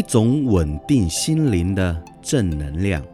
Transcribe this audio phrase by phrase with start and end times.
[0.00, 3.04] 一种稳定心灵的正能量，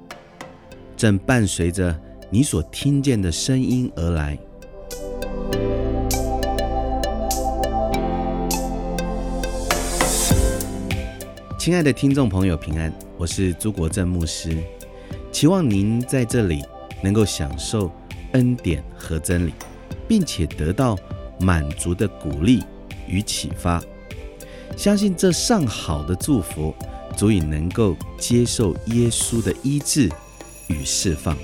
[0.96, 2.00] 正伴随着
[2.30, 4.38] 你所听见的声音而来。
[11.59, 14.57] 亲爱的听众朋友，平安，我是朱国正牧师，
[15.32, 16.62] 期望您在这里
[17.03, 17.91] 能够享受
[18.30, 19.53] 恩典和真理，
[20.07, 20.96] 并且得到
[21.41, 22.62] 满足的鼓励
[23.09, 23.82] 与启发。
[24.75, 26.74] 相信这上好的祝福，
[27.16, 30.09] 足以能够接受耶稣的医治
[30.69, 31.37] 与释放。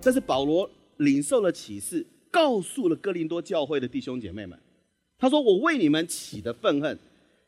[0.00, 4.58] 这是保罗领受了启示，告诉了哥林多教会的弟兄姐妹们。
[5.18, 6.98] 他说：“我为你们起的愤恨，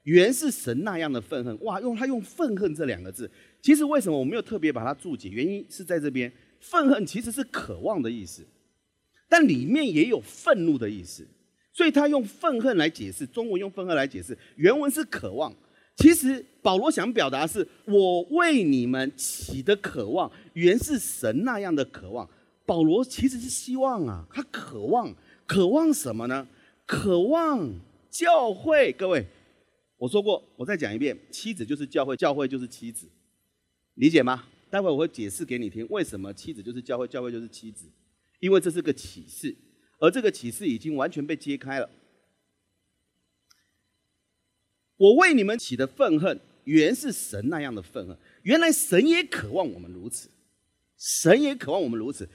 [0.03, 3.31] 原是神那样的愤恨。”哇，用他用“愤恨”这两个字，
[3.63, 5.29] 其实为什么我没有特别把它注解？
[5.29, 6.31] 原因是在这边。
[6.61, 8.47] 愤恨其实是渴望的意思，
[9.29, 11.27] 但里面也有愤怒的意思，
[11.73, 15.53] 所以他用愤恨来解释，中文用愤恨来解释，原文是渴望。
[15.97, 22.29] 其实保罗想表达是我为你们起的渴望，原是神那样的渴望。
[22.65, 25.15] 保罗其实是希望啊，他渴望，
[25.47, 26.47] 渴望什么呢？
[26.87, 27.71] 渴望
[28.09, 28.93] 教会。
[28.93, 29.27] 各位，
[29.99, 33.07] 我说过，我再讲一遍，妻子就是教会，教会就是妻子，
[33.95, 34.45] 理解吗？
[34.71, 37.87] 待会我会解释给你听，为什么妻子就是教会，教会就是妻子，
[38.39, 39.55] 因为这是个启示，
[39.99, 41.91] 而这个启示已经完全被揭开了。
[44.97, 48.17] 我为你们起的愤恨，原是神那样的愤恨。
[48.43, 50.31] 原来神也渴望我们如此，
[50.97, 52.29] 神也渴望我们如此，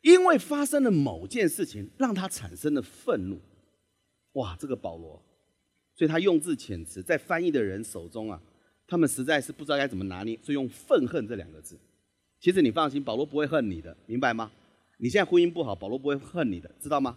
[0.00, 3.38] 因为发生了某件事情，让他产生了愤怒。
[4.32, 5.22] 哇，这个保罗，
[5.94, 8.40] 所以他用字遣词，在翻译的人手中啊。
[8.92, 11.78] 他们实在是不知道该怎么拿捏，所以用“愤恨”这两个字。
[12.38, 14.52] 其实你放心，保罗不会恨你的，明白吗？
[14.98, 17.16] 你现在婚姻不好，保罗不会恨你的，知道吗？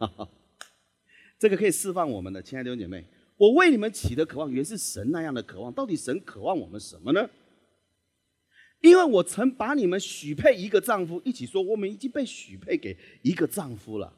[1.38, 3.04] 这个可以释放我们的，亲爱的弟兄姐妹。
[3.36, 5.72] 我为你们起的渴望，原是神那样的渴望。
[5.72, 7.30] 到底神渴望我们什么呢？
[8.80, 14.12] 因为我曾把你们许配一个丈夫，一起说，我们已经被许配给一个丈夫了。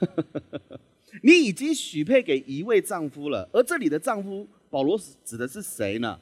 [1.22, 6.18] 你已经许配给一位丈夫了，而这里的丈夫保罗指的是谁呢？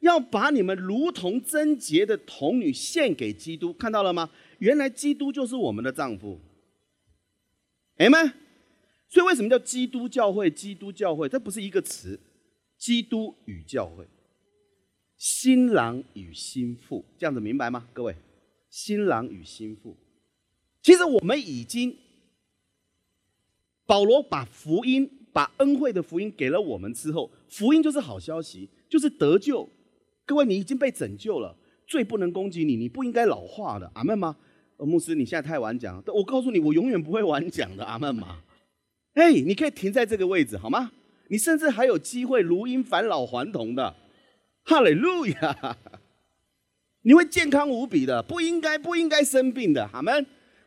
[0.00, 4.30] 要把你们如同贞洁的童女献给基督，看到了吗？
[4.58, 6.38] 原来基督就是我们的丈夫。
[7.96, 8.32] 哎们，
[9.08, 10.50] 所以为什么叫基督教会？
[10.50, 12.20] 基督教会这不是一个词，
[12.76, 14.06] 基督与教会，
[15.16, 17.88] 新郎与新妇，这样子明白吗？
[17.94, 18.14] 各位，
[18.68, 19.96] 新郎与新妇，
[20.82, 21.96] 其实我们已经。
[23.86, 29.68] 保罗把福音、把恩惠的福音给了我们之后，福音就是好消息，就是得救。
[30.26, 33.90] 各位，你已经被拯救了，罪不能攻击你，你不应该老化的。
[33.94, 34.36] 阿门吗？
[34.78, 37.84] 牧师，你现在太晚讲，我告诉你，我永远不会晚讲的。
[37.84, 38.42] 阿门吗？
[39.14, 40.90] 哎，你可以停在这个位置好吗？
[41.28, 43.94] 你甚至还有机会如因返老还童的。
[44.64, 45.76] 哈利路亚！
[47.02, 49.88] 你会健康无比的，不应该不应该生病的。
[49.92, 50.26] 阿门。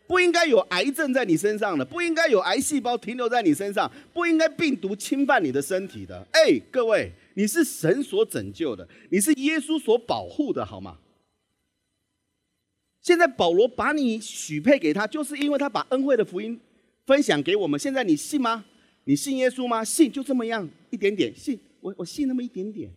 [0.09, 6.27] 不应该有癌症在你身上的，不应该有癌细胞停留在你身上，不应该病毒侵犯你的身体的。
[6.31, 10.97] 哎，各位，你是神所拯救的，你是耶稣所保护的，好吗？
[13.03, 16.59] 现在保罗把你许配给他，就是因为他把恩惠的福音
[17.05, 17.79] 分享给我们。
[17.79, 18.65] 现在你信吗？
[19.03, 19.83] 你信耶稣吗？
[19.83, 22.89] 信就这么样一点点信，我我信那么一点点，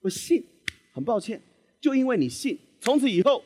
[0.00, 0.42] 我信。
[0.94, 1.38] 很抱歉，
[1.78, 3.44] 就因为你信，从此以后。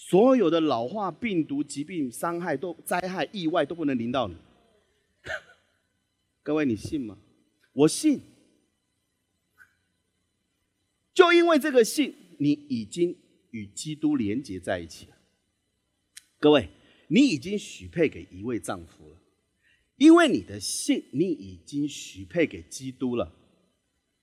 [0.00, 4.36] 所有的老化、病毒、疾病、伤害、都灾害、意外都不能临到你。
[6.44, 7.18] 各位，你信吗？
[7.72, 8.20] 我信。
[11.12, 13.18] 就因为这个信，你已经
[13.50, 15.16] 与基督连结在一起了。
[16.38, 16.68] 各位，
[17.08, 19.16] 你已经许配给一位丈夫了，
[19.96, 23.34] 因为你的信，你已经许配给基督了。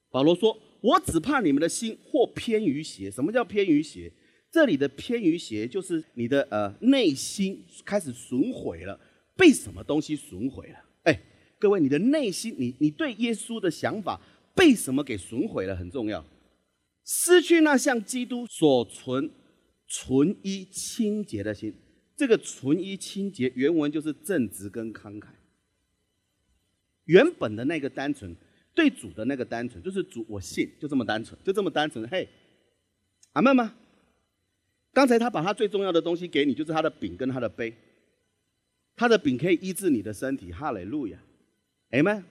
[0.09, 4.13] 保罗说：“我只怕你们的心或偏于邪。”什么叫偏于邪？
[4.55, 8.97] 这里的偏于邪，就是你的呃内心开始损毁了，
[9.35, 10.79] 被什么东西损毁了？
[11.03, 11.21] 哎，
[11.59, 14.21] 各位，你的内心，你你对耶稣的想法
[14.55, 15.75] 被什么给损毁了？
[15.75, 16.25] 很重要，
[17.03, 19.29] 失去那像基督所存
[19.87, 21.73] 纯一清洁的心。
[22.15, 25.27] 这个纯一清洁，原文就是正直跟慷慨。
[27.03, 28.33] 原本的那个单纯，
[28.73, 32.07] 对主的那个单纯，就是主我信，就这么单纯，就这么单纯。
[32.07, 32.25] 嘿，
[33.33, 33.75] 阿妹吗？
[34.95, 37.73] 刚才他把他最重要的东西给你，就是他的饼跟他的杯。
[38.95, 41.19] 他的饼可以医治你的身体，哈雷路亚，
[41.89, 42.23] 哎们，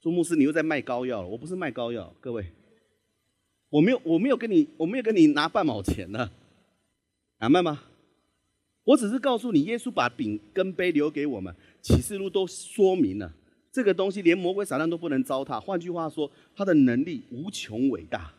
[0.00, 1.26] 朱牧师，你又在卖膏药了？
[1.26, 2.46] 我不是卖膏药，各位，
[3.70, 6.30] 我没有，我没有跟你，我没有跟你拿半毛钱呢，
[7.38, 7.82] 阿妹吗？
[8.84, 13.32] 我只是告诉你，耶稣把饼跟杯留给我们，启示录都说明了
[13.72, 15.58] 这个东西，连魔鬼撒旦都不能糟蹋。
[15.58, 18.32] 换句话说，他的能力无穷伟大，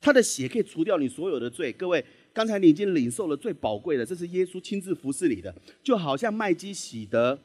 [0.00, 1.72] 他的血可以除掉你所有的罪。
[1.72, 7.38] 各位，刚才你已经领受了最宝贵的，这是耶稣亲自服侍你的，就好像麦基喜德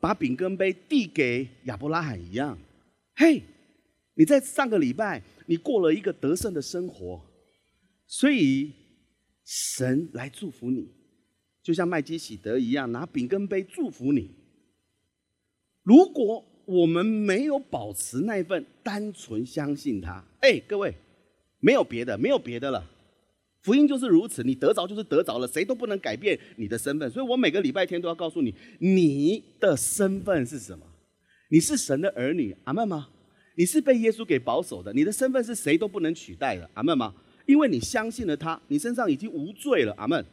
[0.00, 2.56] 把饼跟杯递给亚伯拉罕一样。
[3.16, 3.42] 嘿，
[4.14, 7.20] 你在上个礼拜，你过了一个得胜的生活，
[8.06, 8.72] 所以。
[9.44, 10.88] 神来祝福你，
[11.64, 14.30] 就像麦基喜德一样，拿饼跟杯祝福你。
[15.82, 20.94] 如果我们没有保持那份单纯相信他，哎，各位，
[21.62, 22.84] 没有别的，没有别的了。
[23.62, 27.08] 福音就是如此，你得着就是得着了，谁都不能改变你的身份。
[27.08, 30.84] 所以我每个礼拜天都要告诉你，你的身份是什么？
[31.48, 33.08] 你是神的儿女，阿门吗？
[33.54, 37.14] 你是被耶稣给保守的，你的身份是谁都不能取代的，阿门吗？
[37.46, 39.94] 因为你相信了他，你身上已经无罪了。
[39.96, 40.24] 阿门。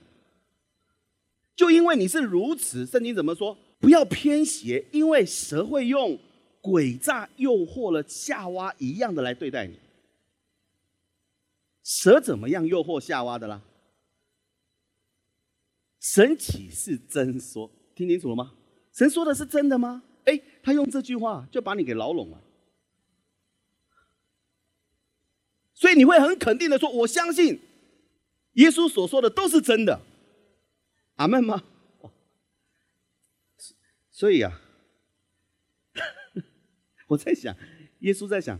[1.55, 3.55] 就因为你是如此，圣经怎么说？
[3.79, 6.17] 不要偏邪，因为蛇会用
[6.61, 9.73] 诡诈诱惑了夏娃一样的来对待你。
[11.89, 13.63] 蛇怎么样诱惑夏娃的啦？
[15.99, 18.53] 神启是真说，听清楚了吗？
[18.93, 20.03] 神说的是真的吗？
[20.25, 22.43] 哎，他用这句话就把你给牢笼了。
[25.73, 27.59] 所以你会很肯定的说：“我相信
[28.53, 29.99] 耶稣所说的都是真的。”
[31.17, 31.63] 阿门吗？
[34.11, 34.61] 所以啊，
[37.09, 37.55] 我在想，
[38.01, 38.59] 耶稣在想，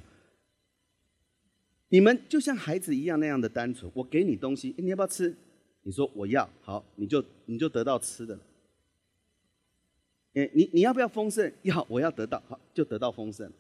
[1.90, 3.92] 你们就像孩子一样那样的单纯。
[3.94, 5.36] 我给你东西，你要不要吃？
[5.84, 8.40] 你说我要，好，你就你就得到吃的。
[10.36, 11.52] 哎，你你要不要丰盛？
[11.64, 13.52] 要，我要得到，好，就得到丰盛。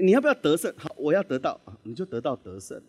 [0.00, 0.72] 你要不要得胜？
[0.76, 2.80] 好，我要得到啊，你就得到得胜。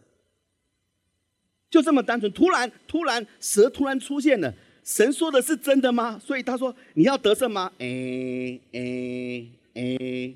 [1.70, 2.31] 就这么单纯。
[2.31, 4.54] 突然，突然，蛇突然出现了。
[4.84, 6.20] 神说的是真的吗？
[6.20, 7.72] 所以他说你要得胜吗？
[7.80, 10.36] 哎哎哎，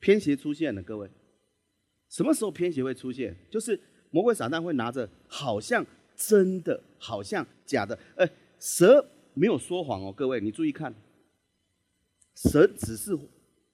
[0.00, 1.08] 偏邪出现了，各位。
[2.08, 3.36] 什么时候偏邪会出现？
[3.48, 3.78] 就是
[4.10, 5.86] 魔鬼撒旦会拿着好像
[6.16, 7.96] 真的，好像假的。
[8.16, 10.92] 哎，蛇没有说谎哦，各位，你注意看，
[12.34, 13.16] 蛇只是。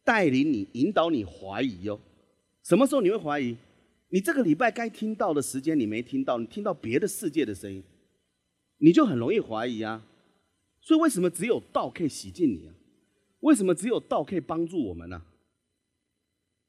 [0.06, 1.98] 带领你、引导你怀疑哟，
[2.62, 3.56] 什么时候你会怀疑？
[4.10, 7.82] 你这个礼拜该听到的时间你没听到，你听到别的世界的声音，
[8.78, 10.06] 你就很容易怀疑啊。
[10.80, 12.74] 所以为什么只有道可以洗净你啊？
[13.40, 15.20] 为什么只有道可以帮助我们呢？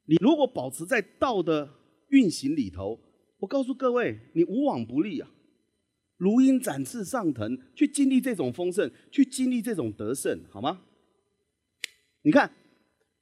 [0.08, 1.68] 你如果保持在道的
[2.08, 2.98] 运行里头，
[3.38, 5.28] 我告诉各位，你无往不利啊，
[6.16, 10.80] 如鹰展翅上腾，去经历这种丰盛，去经历这种得胜，好吗？
[12.22, 12.52] 你看。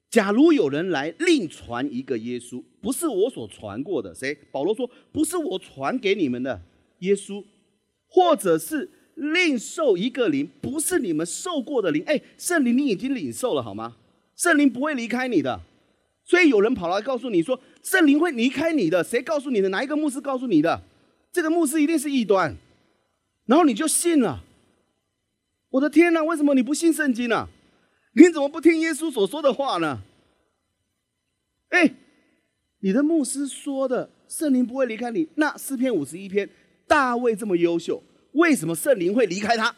[0.08, 4.32] 假如有人来另传一个耶稣，不是我所传过的，谁？
[4.50, 6.62] 保罗说，不是我传给你们的
[7.00, 7.44] 耶稣，
[8.06, 12.02] 或者是另受一个灵，不是你们受过的灵。
[12.04, 13.96] 哎，圣灵你已经领受了，好吗？
[14.36, 15.60] 圣灵不会离开你的。
[16.26, 19.68] 所以有人跑来告诉你说，圣灵会离开你的，谁告诉你的？
[19.68, 20.82] 哪一个牧师告诉你的？
[21.32, 22.56] 这个牧师一定是异端，
[23.44, 24.42] 然后你就信了。
[25.70, 27.48] 我的天哪，为什么你不信圣经呢？
[28.14, 30.02] 你怎么不听耶稣所说的话呢？
[31.68, 31.94] 哎，
[32.80, 35.28] 你的牧师说的圣灵不会离开你。
[35.36, 36.48] 那诗篇五十一篇，
[36.88, 39.76] 大卫这么优秀，为什么圣灵会离开他？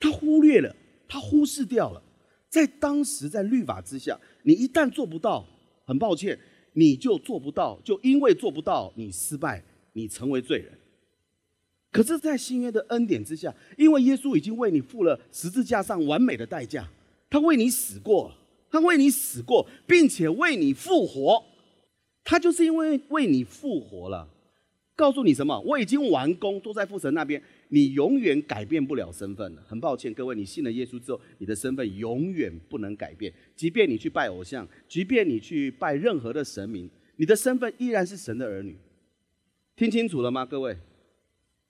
[0.00, 0.74] 他忽略了，
[1.08, 2.02] 他忽视掉了。
[2.54, 5.44] 在当时，在律法之下，你一旦做不到，
[5.84, 6.38] 很抱歉，
[6.74, 9.60] 你就做不到，就因为做不到，你失败，
[9.94, 10.72] 你成为罪人。
[11.90, 16.88] 可是，在新约的恩典之下，因为耶稣已经为你付了十字架上完美的代价，
[17.28, 18.32] 他为你死过，
[18.70, 21.42] 他为你死过，并且为你复活，
[22.22, 24.28] 他就是因为为你复活了，
[24.94, 25.58] 告诉你什么？
[25.62, 27.42] 我已经完工，都在父神那边，
[27.74, 29.62] 你永远改变不了身份了。
[29.66, 38.76] 很抱歉，各位，你信了耶稣之后，你的身份永远不能改变，即便你去拜偶像，即便你去拜任何的神明，你的身份依然是神的儿女。
[39.74, 40.76] 听清楚了吗，各位？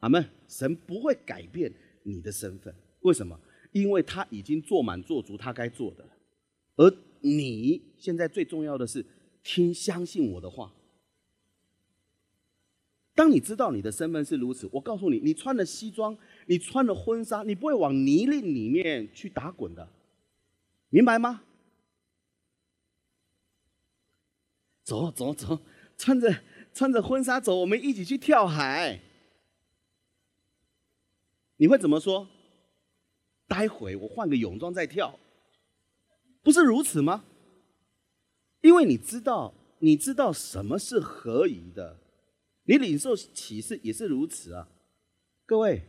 [0.01, 0.23] 阿门！
[0.47, 3.41] 神不会改变你的身份，为什么？
[3.73, 6.05] 因为他已经做满做足他该做的。
[6.77, 9.03] 而你现在最重要的是
[9.43, 10.71] 听、相信我的话。
[13.15, 16.17] 当你知道你的身份是如此，我告诉你，你穿了西装，
[16.47, 19.89] 你穿了婚纱，你不会往泥泞里面去打滚的，
[20.89, 21.43] 明白吗？
[24.83, 25.61] 走走走，
[25.97, 26.43] 穿着
[26.75, 29.01] 穿着婚纱走，我们一起去跳海。
[31.57, 32.29] 你会怎么说？
[33.47, 35.19] 待会我换个泳装再跳，
[36.43, 37.25] 不是如此吗？
[38.61, 42.01] 因为你知道你知道什么是合宜的，
[42.65, 44.69] 你领受启示也是如此啊。
[45.47, 45.83] 各位，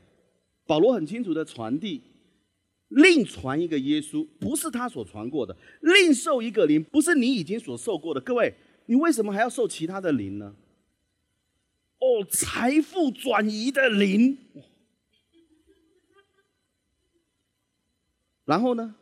[0.65, 2.01] 保罗很清楚的传递，
[2.89, 8.21] 另传一个耶稣，不是他所传过的；另受一个灵，不是你已经所受过的。
[8.21, 8.53] 各位，
[8.85, 10.55] 你为什么还要受其他的灵呢？
[11.99, 14.37] 哦，财富转移的灵。
[18.43, 18.95] 然后呢？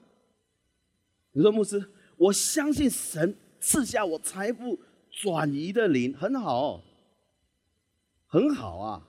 [1.34, 1.84] 你说牧师，
[2.15, 6.84] 我相信神赐下我财富转移的灵，很好，
[8.34, 9.08] 很好啊！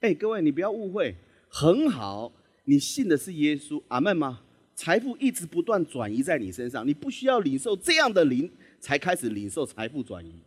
[0.00, 1.16] 哎，各位，你不要误会，
[1.48, 2.30] 很好，
[2.64, 4.44] 你信的是耶稣，阿门吗？
[4.74, 10.42] 财富一直不断转移在你身上，你不需要领受这样的灵，才开始领受财富转移。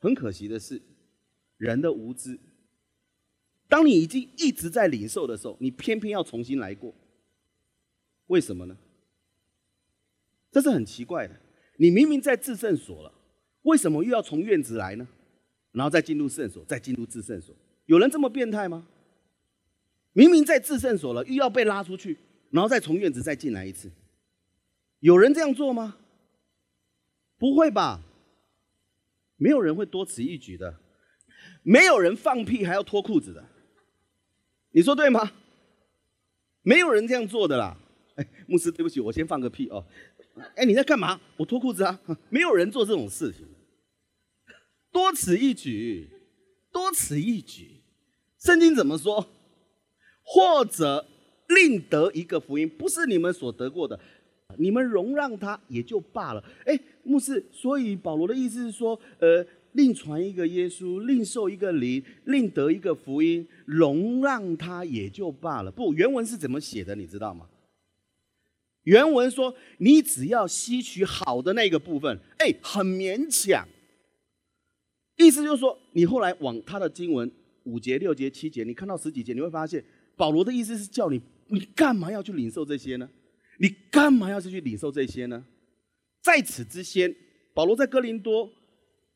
[0.00, 0.82] 很可惜的是，
[1.56, 2.36] 人的无知。
[3.68, 6.92] 当你已经一直在领受的时候，你偏偏要重新来过，
[8.26, 8.76] 为什么呢？
[10.50, 11.40] 这是很奇怪的。
[11.76, 13.14] 你明明在自圣所了，
[13.64, 15.06] 为什么又要从院子来呢？
[15.72, 17.54] 然后再进入圣所，再进入至圣所，
[17.86, 18.86] 有人这么变态吗？
[20.12, 22.16] 明明在至圣所了，又要被拉出去，
[22.50, 23.90] 然后再从院子再进来一次，
[25.00, 25.96] 有人这样做吗？
[27.36, 28.00] 不会吧。
[29.36, 30.78] 没有人会多此一举的，
[31.64, 33.44] 没有人放屁还要脱裤子的，
[34.70, 35.32] 你说对吗？
[36.62, 37.76] 没有人这样做的啦。
[38.14, 39.84] 哎，牧师，对不起，我先放个屁哦。
[40.54, 41.20] 哎，你在干嘛？
[41.36, 42.00] 我脱裤子啊。
[42.30, 43.44] 没有人做这种事情，
[44.94, 46.08] 多此一举，
[46.70, 47.80] 多此一举。
[48.38, 49.26] 圣经怎么说？
[50.22, 51.04] 或者
[51.48, 53.98] 另得一个福音，不是你们所得过的。
[54.56, 56.44] 你们容让他也就罢了。
[56.64, 65.72] 哎，牧师，所以保罗的意思是说，呃，另传一个耶稣，另受一个灵，另得一个福音，容让他也就罢了。
[65.72, 66.94] 不，原文是怎么写的？
[66.94, 67.48] 你知道吗？
[68.84, 73.66] 原文说，你只要吸取好的那个部分，哎，很勉强。
[75.16, 77.30] 意思就是说，你后来往他的经文
[77.64, 79.82] 五节、六节、七节，你看到十几节，你会发现，
[80.16, 83.08] 保罗的意思是叫你，你干嘛要去领受这些呢？
[83.58, 85.44] 你干嘛要去领受这些呢？
[86.22, 87.14] 在此之前，
[87.54, 88.50] 保罗在哥林多，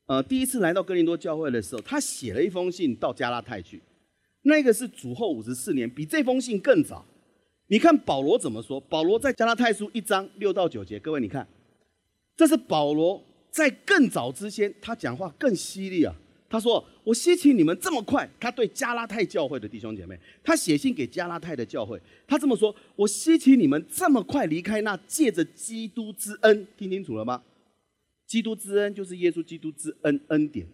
[0.07, 3.81] 呃，第一次来到哥林多教会的时候，他写了一封信到加拉太去，
[4.43, 7.05] 那个是主后五十四年，比这封信更早。
[7.67, 8.81] 你看保罗怎么说？
[8.81, 11.47] 保罗在加拉太书一章六到九节，各位你看，
[12.37, 16.15] 这是保罗在更早之前，他讲话更犀利啊。
[16.51, 27.43] 他说：“我希奇你们这么快。”他对加拉太教会的弟兄姐妹，他写信给加拉太的教会，他这么说：“我希奇你们这么快离开那借着基督之恩，听清楚了吗？
[28.27, 30.67] 基督之恩就是耶稣基督之恩恩典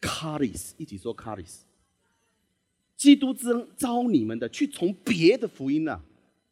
[0.00, 1.62] ，caris 一起说 caris。
[2.96, 6.00] 基督之恩招你们的，去从别的福音啊，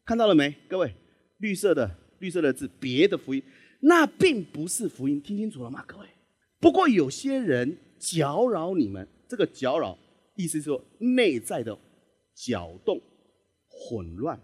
[0.04, 0.52] 看到了没？
[0.66, 0.92] 各位，
[1.36, 3.40] 绿色的绿色的字，别的福音，
[3.80, 5.84] 那并不是福音，听清楚了吗？
[5.86, 6.06] 各位，
[6.60, 9.98] 不过有些人。”搅扰你们，这个搅扰，
[10.36, 11.76] 意思是说内在的
[12.32, 13.02] 搅动、
[13.66, 14.40] 混乱，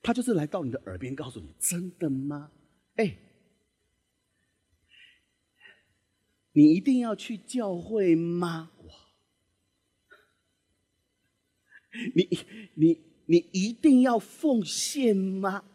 [0.00, 2.52] 他就是来到你的耳边告诉你：真的吗？
[2.94, 3.18] 哎，
[6.52, 8.70] 你一定要去教会吗？
[8.84, 8.94] 哇！
[12.14, 12.38] 你
[12.76, 15.66] 你你一定要奉献吗？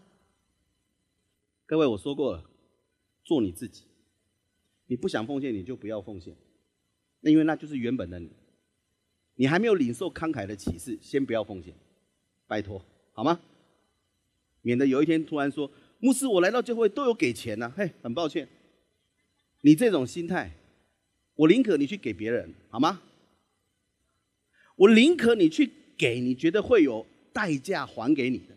[1.68, 2.44] 各位，我说过了，
[3.24, 3.84] 做你自己。
[4.88, 6.36] 你不想奉献，你就不要奉献。
[7.22, 8.30] 那因为那就是原本的你，
[9.34, 11.74] 你还没有领受慷慨的启示，先不要奉献，
[12.46, 13.40] 拜托，好吗？
[14.62, 17.74] 免得有一天突然说，牧师，我来到教会都有给钱呢。
[17.76, 18.48] 嘿，很抱歉，
[19.62, 20.52] 你这种心态，
[21.34, 23.02] 我宁可你去给别人，好吗？
[24.76, 28.56] 我宁可你去给你觉得会有代价还给你的，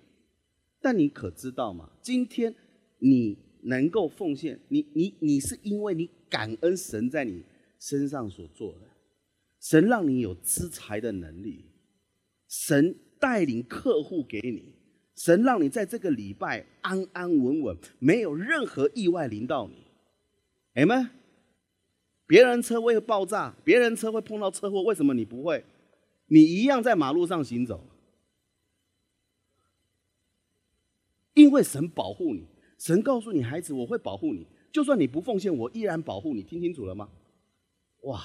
[0.82, 1.88] 但你可知道吗？
[2.02, 2.54] 今天
[2.98, 6.10] 你能够奉献，你你你是因为你。
[6.30, 7.42] 感恩神在你
[7.78, 8.80] 身上所做的，
[9.60, 11.64] 神让你有资财的能力，
[12.46, 14.74] 神带领客户给你，
[15.16, 19.86] 神让你在这个礼拜安安稳稳，没有任何意外临到你。
[20.74, 21.08] 哎们，
[22.26, 25.64] 别人车会爆炸，别人车会碰到车祸，为什么你不会？
[26.26, 27.82] 你一样在马路上行走，
[31.32, 32.46] 因为神保护你，
[32.78, 34.47] 神告诉你孩子，我会保护你。
[34.73, 36.42] 就算你不奉献，我依然保护你。
[36.42, 37.08] 听清楚了吗？
[38.02, 38.25] 哇！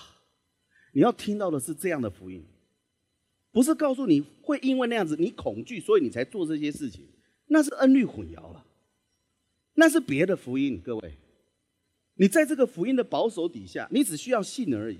[0.93, 2.45] 你要听到的是这样的福音，
[3.51, 7.03] 不是告诉你会因为那样子你恐惧，所以你才做这些事情。
[7.47, 8.63] 那是恩律混淆了，
[9.73, 10.79] 那是别的福音。
[10.85, 11.17] 各位，
[12.15, 14.99] 你在这个福音的保守底下，你只需要信而已。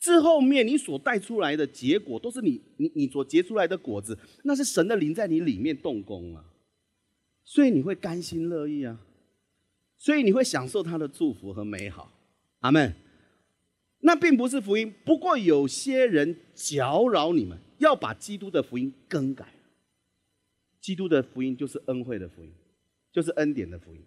[0.00, 6.44] 至后面你所带出来的结果，都是你你你所结出来的果子，那是神的灵在你里面动工啊，
[7.44, 9.00] 所以你会甘心乐意啊。
[9.96, 12.12] 所以你会享受他的祝福和美好。
[12.60, 12.94] 阿门。
[14.04, 19.46] 那并不是福音，不过有些人搅扰你们，要把基督的福音更改。
[20.80, 22.52] 基督的福音就是恩惠的福音，
[23.12, 24.02] 就是恩典的福音。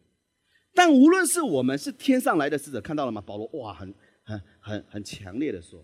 [0.73, 3.21] 但无论是我们是天上来的使者，看到了吗？
[3.21, 5.81] 保罗哇，很很很很强烈的说，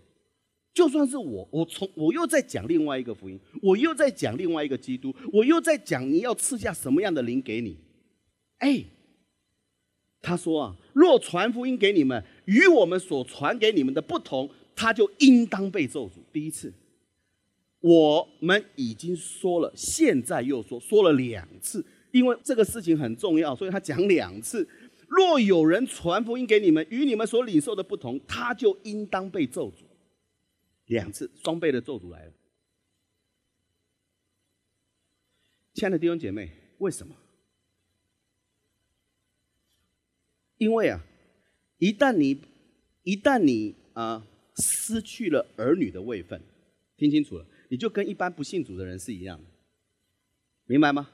[0.74, 7.76] 就算是我，我从我又在讲另外一个福音，我又在讲另外一个基督，我又在讲你要赐下什么样的灵给你。
[8.58, 8.84] 哎，
[10.22, 16.12] 他说啊，若传福音给你们，与我们所传给你们的不同，他就应当被咒诅。
[16.32, 16.72] 第一次，
[17.80, 24.66] 我们已经说了，现在又说，说了两次，因为这个事情很重要，所以他讲两次。
[25.06, 29.82] 若有人传福音给你们，与你们所领受的不同，他就应当被咒诅。
[30.86, 32.32] 两次双倍的咒诅来了。
[35.74, 37.16] 亲爱的弟兄姐妹，为什么？
[40.58, 41.00] 因为啊，
[41.78, 42.40] 一旦你
[43.02, 46.40] 一旦你啊失去了儿女的位分，
[46.96, 49.50] 听清楚了，你就跟一般不信主的人是一样的，
[50.66, 51.10] 明白吗？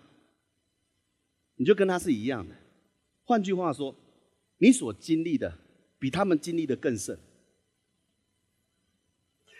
[1.54, 2.54] 你就跟他是一样的。
[3.24, 3.94] 换句话说，
[4.58, 5.58] 你所经历的
[5.98, 7.18] 比他们经历的更甚。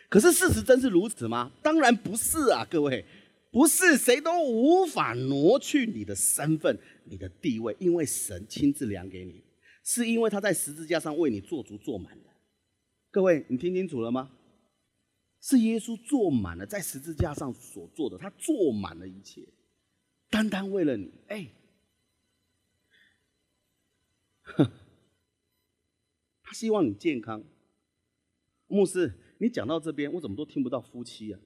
[0.09, 1.53] 可是事实真是如此吗？
[1.63, 3.05] 当然不是啊，各位，
[3.51, 9.45] 不是谁都无法挪去你的身份、你的地位，因为神亲自量给你，
[9.85, 12.31] 是因为他在十字架上为你做足做满的。
[13.11, 14.31] 各位，你听清楚了吗？
[15.41, 19.47] 是耶稣做满了在十字架上所做的，他做满了一切，
[20.31, 21.13] 单单为了你。
[21.29, 21.49] 哎。
[26.43, 27.45] 他希望你健康。
[28.67, 31.41] 牧师，你讲到这边，我怎么都听不到夫妻啊？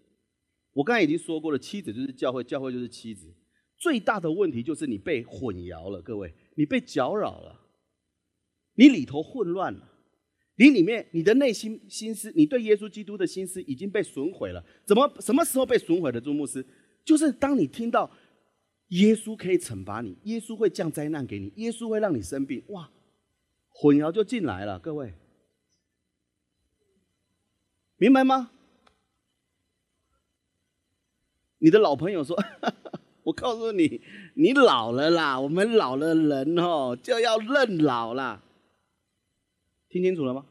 [0.72, 3.32] 我刚才已经说过了，妻子就是教会，教会就是妻子。
[3.78, 7.60] 最大的问题就是你被混淆了，各位，你被搅扰了，
[8.74, 9.88] 你里头混乱了，
[10.56, 14.64] 你里面你的内心心思，你对耶稣基督的心思已经被损毁了。
[14.86, 16.20] 怎么什么时候被损毁的？
[16.20, 16.64] 朱牧师，
[17.04, 18.10] 就是当你听到。
[18.88, 22.92] 耶稣可以惩罚你，耶稣会降灾难给你，耶稣会让你生病，哇，
[23.70, 25.14] 混淆就进来了，各位，
[28.02, 28.50] 明白吗？
[31.58, 32.36] 你的老朋友说
[33.22, 34.02] ：“我告诉你，
[34.34, 38.42] 你老了啦，我们老了人哦就要认老啦。”
[39.88, 40.46] 听清楚了吗？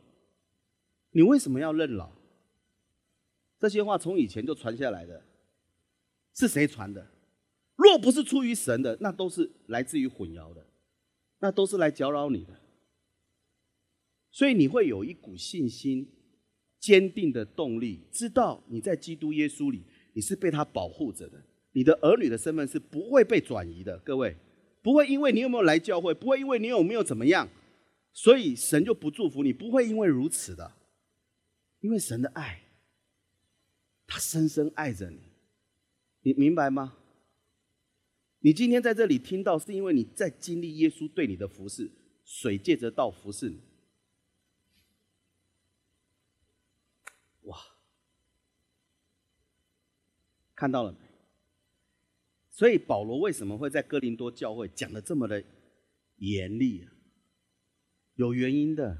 [1.09, 2.13] 你为什么要认老？
[3.59, 5.21] 这些话从以前就传下来的，
[6.33, 7.05] 是谁传的？
[7.75, 10.65] 若不是出于神的，那都是来自于混淆的，
[11.39, 12.61] 那都是来搅扰你的。
[14.31, 16.09] 所以你会有一股信心、
[16.81, 21.39] 坚定的动力，知道你在基督耶稣里，你是被他保护着的，
[21.73, 23.97] 你的儿女的身份是不会被转移的。
[23.99, 24.35] 各位，
[24.81, 27.47] 不会因为你有没有来教会，不会因为你有没有怎么样，
[28.11, 30.73] 所以神就不祝福你，不会因为如此的，
[31.81, 32.63] 因为神的爱，
[34.07, 35.19] 他深深爱着你，
[36.23, 36.97] 你明白吗？
[38.39, 41.91] 你今天在这里听到，是因为你在经历耶稣对你的服侍，
[42.25, 43.61] 水借着道服侍你。
[47.43, 47.57] 哇，
[50.61, 50.99] 看到了没？
[52.51, 55.43] 所以保罗为什么会在哥林多教会讲的这么的
[56.17, 56.93] 严厉啊？
[58.13, 58.95] 有原因的。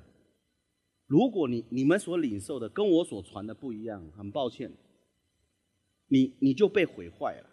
[1.06, 4.71] 如果你你们所领受的跟我所传的不一样，很抱歉，
[6.08, 7.47] 你你就被毁坏了。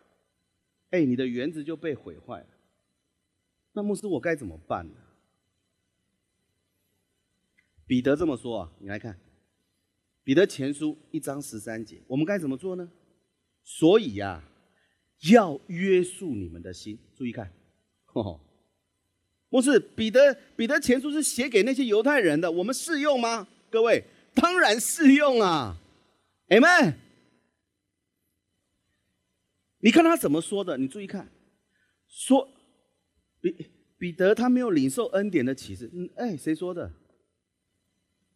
[0.89, 2.47] 哎，你的原子就被毁坏了。
[3.75, 4.95] 那牧师，我该怎么办呢？
[7.87, 9.21] 彼得这么说啊，你来看，
[10.25, 12.91] 彼得前书一章十三节，我们该怎么做呢？
[13.71, 14.43] 所以呀，
[15.31, 16.99] 要约束你们的心。
[17.15, 17.53] 注意看，
[18.15, 18.41] 哦，
[19.51, 23.47] 牧师，彼得彼得前书是写给那些犹太人的，我们适用吗？
[23.69, 24.05] 各位，
[24.35, 25.77] 当然适用啊
[26.49, 26.95] ，Amen。
[29.81, 30.79] 你看他怎么说的？
[30.79, 31.31] 你注意看，
[32.09, 32.49] 说
[33.43, 35.91] 彼彼得他没有领受恩典的启示。
[35.93, 36.91] 嗯，哎，谁说的？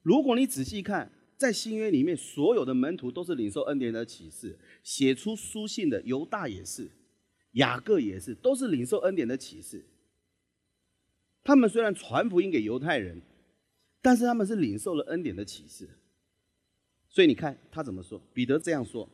[0.02, 1.10] 如果你仔细看，
[1.42, 6.88] 在新约里面，所有的门徒都是领受恩典的启示，写出书信的犹大也是，
[7.54, 9.84] 雅各也是，都是领受恩典的启示。
[11.42, 13.20] 他们虽然传福音给犹太人，
[14.00, 15.88] 但是他们是领受了恩典的启示。
[17.08, 18.22] 所以你看他怎么说？
[18.32, 19.08] 彼得这样说。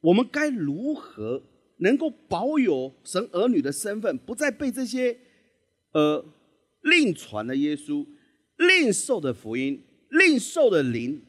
[0.00, 1.42] 我们该如何
[1.78, 5.18] 能够保有神儿女的身份，不再被这些
[5.92, 6.22] 呃
[6.82, 8.06] 另传的耶稣、
[8.58, 11.22] 另受的福音、另受的灵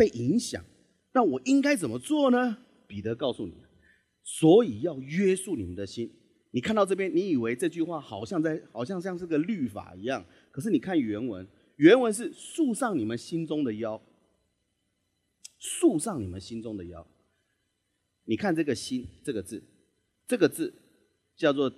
[0.00, 0.64] 被影响？
[1.12, 2.56] 那我应该怎么做呢？
[2.86, 3.52] 彼得告诉你，
[4.22, 6.10] 所以要约束你们的心，
[6.52, 10.24] 你看到这边，你以为这句话好像在，好像像是个律法一样。
[10.50, 14.00] 可是你看原文，原文是束上你们心中的腰，
[15.58, 17.06] 束上你们心中的腰。
[18.24, 19.62] 你看这个“心”这个字，
[20.26, 20.72] 这个字
[21.36, 21.70] 叫做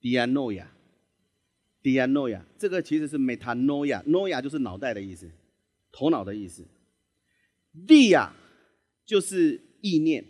[0.00, 5.30] “dianoia”，“dianoia” 这个其实是 “metanoia”，“noia” 就是脑袋的意思，
[5.92, 6.66] 头脑的意思
[7.86, 8.30] ，“dia”
[9.04, 10.24] 就是意念。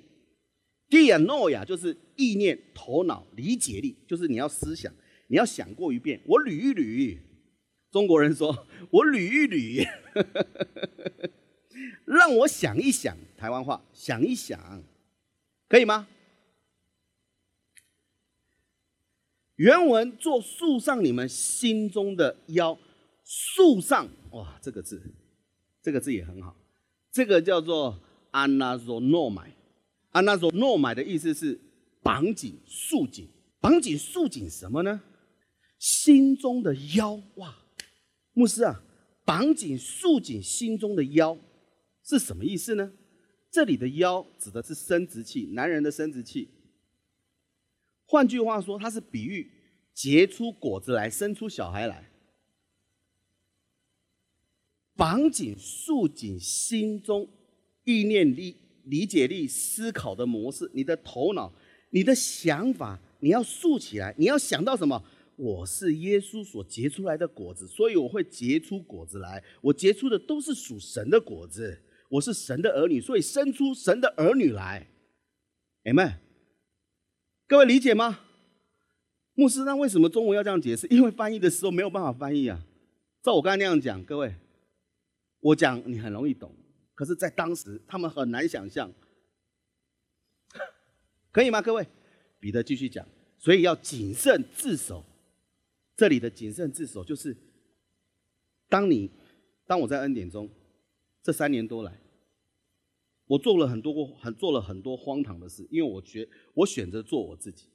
[0.89, 4.93] 第二诺亚就是意念、头脑、理解力，就是你要思想，
[5.29, 6.21] 你要想过一遍。
[6.27, 7.19] 我捋一捋，
[7.91, 9.89] 中国人说我捋一捋，
[12.05, 13.17] 让我想一想。
[13.37, 14.85] 台湾话，想一想，
[15.69, 16.09] 可以吗？
[19.57, 22.79] 原文做树上你们心中的腰，
[23.25, 25.03] 树上哇，这个字，
[25.83, 26.57] 这个字也很好，
[27.13, 28.01] 这个叫做
[28.33, 29.51] anazonomai。
[30.11, 31.61] 啊，那说诺买的意思是
[32.03, 33.29] 绑紧、束紧、
[33.61, 35.01] 绑紧、束紧什么呢？
[35.79, 37.57] 心中的腰哇，
[38.33, 38.83] 牧师啊，
[39.25, 41.39] 绑紧、束紧心中的腰
[42.05, 42.93] 是什么意思呢？
[43.53, 46.49] 这里的腰指的是生殖器，男人的生殖器。
[48.05, 49.51] 换句话说，它是比喻
[49.95, 52.10] 结出果子来，生出小孩来。
[55.01, 57.27] 绑紧、束紧心中
[57.85, 58.55] 意念力。
[58.85, 61.53] 理解力、思考的模式，你的头脑、
[61.91, 64.13] 你的想法，你要竖起来。
[64.19, 65.03] 你要想到什么？
[65.37, 69.43] 我是耶稣所结出来的果子，所以我会结出果子来。
[69.63, 71.81] 我结出的都是属神的果子。
[72.09, 74.89] 我是神的儿女，所以生出神的儿女来。
[75.85, 76.15] 阿门。
[77.47, 78.21] 各位理解吗？
[79.35, 80.87] 牧师，那为什么中文要这样解释？
[80.89, 82.67] 因为翻译的时候没有办法翻译啊。
[83.23, 84.35] 照我刚才那样讲，各位，
[85.41, 86.55] 我讲你很容易懂。
[86.95, 88.93] 可是，在当时，他们很难想象，
[91.33, 91.63] 可以吗？
[91.63, 91.87] 各位，
[92.39, 95.05] 彼得继续讲，所以要谨慎自守。
[95.97, 97.37] 这里的谨慎自守，就是
[98.69, 99.11] 当你
[99.67, 100.49] 当我在恩典中
[101.23, 102.01] 这三年多来，
[103.27, 107.67] 我做了很多过很做了很多荒唐的事，因为我觉我选择做我自己，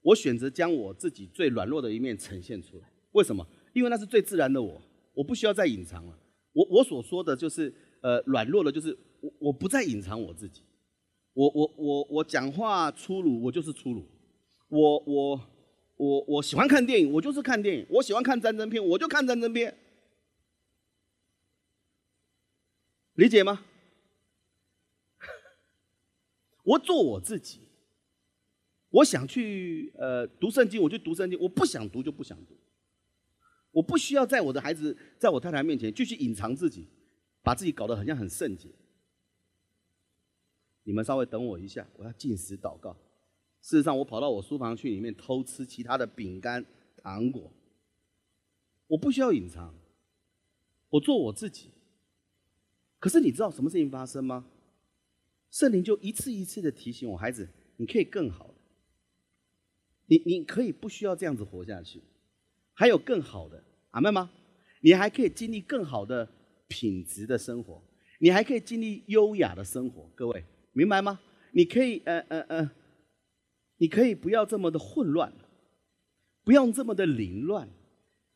[0.00, 2.90] 我选择将我自己最软弱的一面呈现出来。
[3.12, 3.46] 为什么？
[3.74, 4.82] 因为那是最自然的我，
[5.12, 6.18] 我不需要再隐藏了。
[6.56, 7.74] 我我所说的就是。
[8.02, 10.62] 呃，软弱的，就是我，我不再隐藏我自己，
[11.32, 14.06] 我我我我讲话粗鲁，我就是粗鲁，
[14.68, 15.40] 我我
[15.96, 19.76] 我我喜欢看电影，我就是看电影，我喜欢看战争片，我就看战争片，
[23.14, 23.64] 理解吗？
[26.62, 27.62] 我做我自己，
[28.90, 32.56] 我想去呃读圣经，我就读圣经，我不想读就不想读，
[33.76, 36.88] 我不需要在我的孩子，在我太太面前继续隐藏自己。
[37.42, 38.68] 把自己搞得很像很圣洁。
[40.82, 42.96] 你们稍微等我一下，我要进食祷告。
[43.62, 47.52] 事实上，我跑到我书房去里面偷吃其他的饼干、糖果。
[48.88, 49.72] 我不需要隐藏，
[50.90, 51.70] 我做我自己。
[52.98, 54.48] 可是你知道什么事情发生吗？
[55.52, 58.54] 圣灵就一次一次的提醒我，孩子，你可以更好的。
[60.06, 62.02] 你你可以不需要这样子活下去，
[62.72, 63.62] 还有更好的，
[63.96, 64.30] 阿门吗？
[64.82, 66.28] 你还可以经历更好的。
[66.68, 67.80] 品质的生活，
[68.18, 71.20] 你还可以经历优雅的生活，各位明白吗？
[71.52, 72.70] 你可以，呃呃呃，
[73.76, 75.32] 你可以不要这么的混乱，
[76.42, 77.68] 不用这么的凌乱，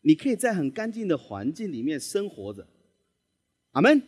[0.03, 2.69] 你可以在很干净的环境里面生活着，
[3.73, 4.01] 阿门。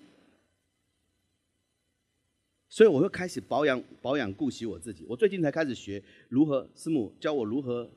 [2.68, 5.04] 所以我会开始保养、保养、顾惜我自己。
[5.08, 7.90] 我最近才开始学如何，师母教我如何，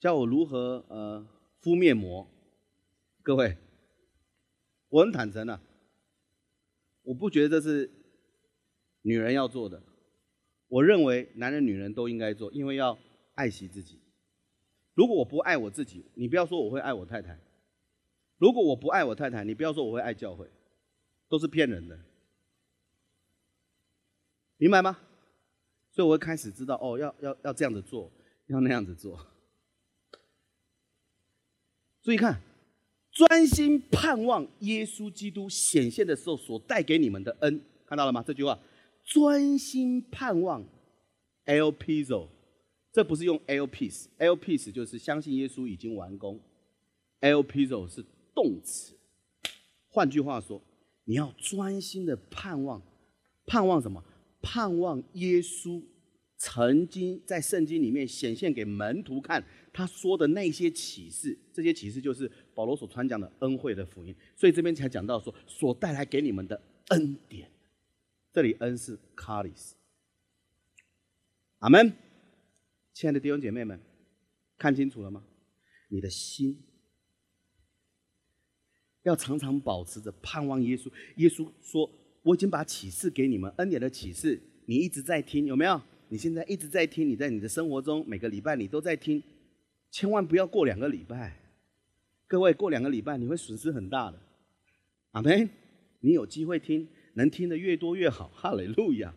[0.00, 1.28] 教我如何呃
[1.60, 2.26] 敷面膜，
[3.22, 3.56] 各位。
[4.88, 5.58] 我很坦诚的，
[7.02, 7.90] 我不觉得这是
[9.00, 9.82] 女人要做的。
[10.68, 12.98] 我认为男人、女人都应该做，因为要
[13.34, 13.98] 爱惜自己。
[14.92, 17.38] 如果我不爱我自己，你不要说我会爱我太太；
[18.36, 20.50] 如果我不爱我太太，你不要说我会爱教会，
[21.28, 21.98] 都是骗人的，
[24.58, 24.98] 明白吗？
[25.90, 28.12] 所以我会开始知道，哦，要要要这样子做，
[28.48, 29.26] 要那样子做。
[32.02, 32.42] 注意看。
[33.12, 38.24] 专心盼望耶稣基督显现的时候所带给你们的恩，看到了吗？
[38.26, 38.58] 这句话，
[39.04, 40.64] 专心盼望
[41.44, 42.28] ，L P Z O，
[42.90, 46.40] 这不是用 L P，L P 就是相信耶稣已经完工
[47.20, 48.02] ，L P Z O 是
[48.34, 48.94] 动词。
[49.90, 50.62] 换句话说，
[51.04, 52.80] 你要专心的盼望，
[53.44, 54.02] 盼望什么？
[54.40, 55.82] 盼望耶稣
[56.38, 59.44] 曾经在圣经里面显现给门徒看。
[59.72, 67.50] 他说的那些启示，这些启示就是保罗所传讲的恩惠的福音，所以这边才讲到说所带来给你们的恩典。
[68.32, 69.74] 这里恩是 c a r i s
[71.58, 71.92] 阿门。
[72.92, 73.80] 亲爱的弟兄姐妹们，
[74.58, 75.24] 看清楚了吗？
[75.88, 76.62] 你的心
[79.02, 80.92] 要常常保持着盼望耶稣。
[81.16, 81.90] 耶稣说
[82.22, 85.80] ：“我已经把启示给你们，恩典的启示，你一直在听，有没有？
[86.08, 89.22] 你现在一直在听，你在你的生活中每个礼拜你都在听，
[89.92, 91.36] 千万不要过两个礼拜。
[92.26, 94.18] 各位，过两个礼拜你会损失很大的。
[95.12, 95.48] 阿门。
[96.00, 98.28] 你有机会听，能听的越多越好。
[98.34, 99.14] 哈利路亚，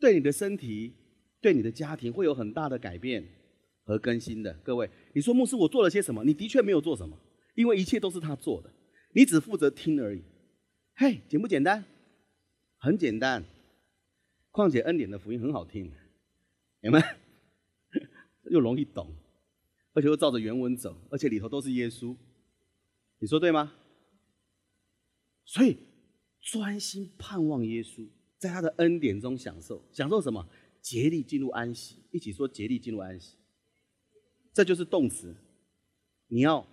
[0.00, 0.92] 对你的身体，
[1.40, 3.24] 对你的家庭会有很大的改变。”
[3.86, 6.24] 和更新的各位，你说牧师，我做了些什么？
[6.24, 7.14] 你的确没有做什么，
[7.54, 8.70] 因为一切都是他做的，
[9.12, 10.22] 你只负责听而已。
[10.94, 11.84] 嘿，简不简单？
[12.78, 13.44] 很简单。
[14.50, 15.92] 况且恩典的福音很好听，
[16.80, 17.18] 明白？
[18.50, 19.14] 又容易懂，
[19.94, 22.14] 而且又照着原文走，而且里头都是耶稣。
[23.20, 23.72] 你说对吗？
[25.46, 25.78] 所以
[26.40, 30.46] 专心盼望耶稣，在他的恩典中享受，享受什么？
[30.82, 32.02] 竭力进入安息。
[32.10, 33.36] 一起说，竭力进入安息。
[34.52, 35.34] 这就是动词，
[36.28, 36.66] 你要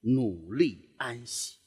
[0.00, 1.58] 努力安息。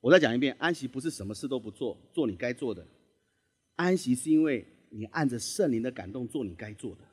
[0.00, 2.86] 我再讲一遍，安息不是什么事都不做，做你该做的。
[3.74, 7.04] 安息是因为你按着圣灵的感动做你该做的，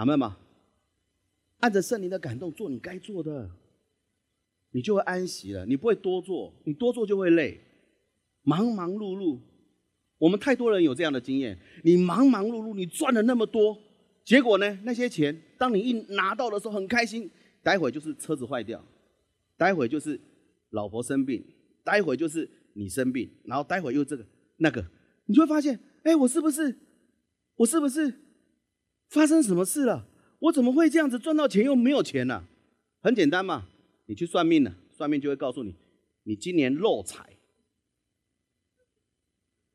[0.00, 0.38] 阿门吗？
[1.58, 3.50] 按着圣灵的感动做你该做的，
[4.70, 5.66] 你就会安息了。
[5.66, 7.60] 你不会多做，你多做就会累，
[8.40, 9.38] 忙忙碌碌。
[10.16, 13.76] 我们太多人有这样的经验，你忙忙碌碌，你赚了那么多。
[14.24, 14.78] 结果呢？
[14.84, 17.30] 那些钱，当你一拿到的时候很开心，
[17.62, 18.82] 待会就是车子坏掉，
[19.58, 20.18] 待会就是
[20.70, 21.44] 老婆生病，
[21.84, 24.24] 待会就是你生病，然后待会又这个
[24.56, 24.82] 那个，
[25.26, 26.74] 你就会发现，哎，我是不是，
[27.56, 28.14] 我是不是
[29.10, 30.06] 发生什么事了？
[30.38, 32.44] 我怎么会这样子赚到钱又没有钱呢？
[33.02, 33.68] 很简单嘛，
[34.06, 35.74] 你去算命了，算命就会告诉你，
[36.22, 37.36] 你今年漏财。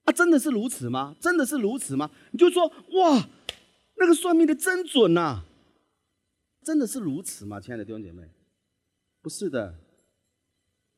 [0.05, 1.15] 啊，真的是如此吗？
[1.19, 2.09] 真的是如此吗？
[2.31, 3.29] 你就说哇。
[3.97, 5.45] 那个算命的真准呐，
[6.61, 7.61] 真的是如此吗？
[7.61, 8.29] 亲爱的弟兄姐妹，
[9.21, 9.79] 不是的。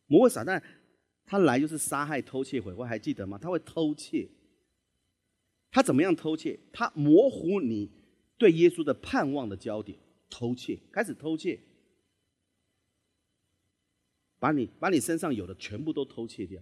[0.08, 0.60] 魔鬼撒旦
[1.24, 3.38] 他来就是杀害、偷窃、毁坏，还记得吗？
[3.40, 4.28] 他会偷窃，
[5.70, 6.60] 他怎么样偷窃？
[6.74, 7.92] 他模糊你
[8.38, 9.98] 对耶稣的盼望的焦点，
[10.30, 11.60] 偷窃，开始偷窃，
[14.40, 16.62] 把你把你身上有的全部都偷窃掉，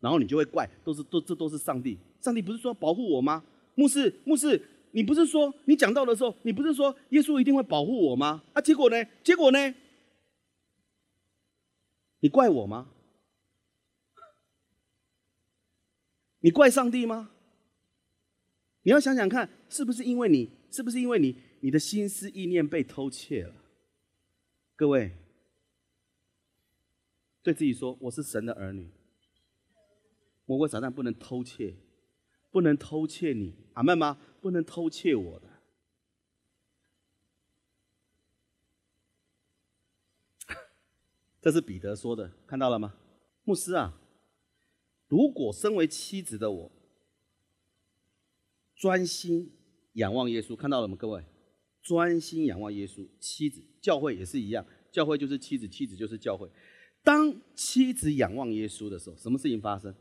[0.00, 3.44] 然后你就会怪，都是都这都是上帝，上帝不是说保护我吗？
[3.74, 4.70] 牧师，牧师。
[4.92, 8.42] 你不是说你讲到的时候，你不是说耶稣一定会保护我吗？
[8.54, 9.04] 啊，结果呢？
[9.22, 9.74] 结果呢？
[12.20, 12.88] 你怪我吗？
[16.40, 17.30] 你怪上帝吗？
[18.84, 20.48] 你要想想看，是不是因为你？
[20.70, 21.36] 是不是因为你？
[21.60, 23.54] 你的心思意念被偷窃了？
[24.76, 25.16] 各位，
[27.42, 28.90] 对自己说：“我是神的儿女。”
[30.44, 31.76] 魔鬼撒旦不能偷窃，
[32.50, 34.20] 不能偷窃你，阿门吗？
[34.40, 35.48] 不能偷窃我的，
[41.40, 42.94] 这是彼得说的，看到了吗？
[43.42, 43.98] 牧师啊，
[45.08, 46.72] 如果身为妻子的我，
[48.76, 49.55] 专心
[49.96, 50.96] 仰望耶稣，看到了吗？
[50.96, 51.22] 各位，
[51.82, 56.50] 专心仰望耶稣，妻子教会也是一样，教会就是妻子，妻子就是教会。
[57.02, 59.94] 当妻子仰望耶稣的时候，什么事情发生？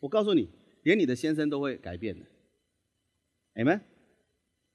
[0.00, 0.48] 我告诉你，
[0.82, 2.24] 连你的先生都会改变的。
[3.56, 3.80] 你们，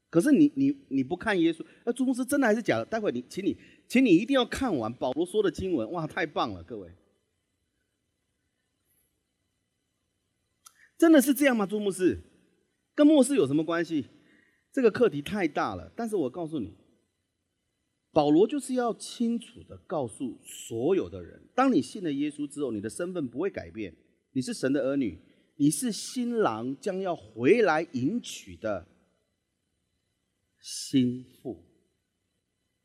[0.09, 2.85] 可是你你你不看耶稣，那朱牧师真的还是假的？
[2.85, 3.57] 待会你，请你，
[3.87, 6.91] 请你一定要看完保罗说的经文，哇，太棒了，各位，
[10.97, 11.65] 真的是这样吗？
[11.65, 12.19] 朱牧师，
[12.93, 14.07] 跟牧师有什么关系？
[14.75, 16.73] 这个课题太大了，但是我告诉你，
[18.11, 23.95] 保罗就是要清楚的告诉所有的人，当你信了耶稣之后，你的身份不会改变，
[24.33, 25.17] 你是神的儿女。
[25.55, 28.85] 你是新郎将要回来迎娶的
[30.59, 31.63] 新妇，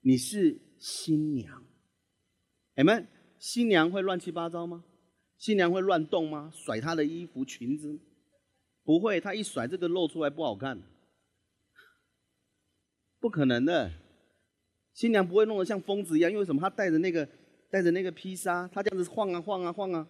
[0.03, 1.65] 你是新娘。
[2.77, 3.09] 你们
[3.41, 4.85] 新娘会乱七八糟吗？
[5.37, 6.53] 新娘会乱动吗？
[6.55, 7.99] 甩她的衣服裙子？
[8.85, 10.81] 不会，她一甩这个露出来不好看，
[13.21, 13.93] 不可能的。
[14.93, 16.61] 新娘不会弄得像疯子一样，因为什么？
[16.61, 17.29] 她带着那个
[17.71, 20.09] 带着那个披萨，她这样子晃啊晃啊晃啊，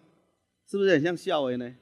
[0.67, 1.75] 是不是很像笑诶呢？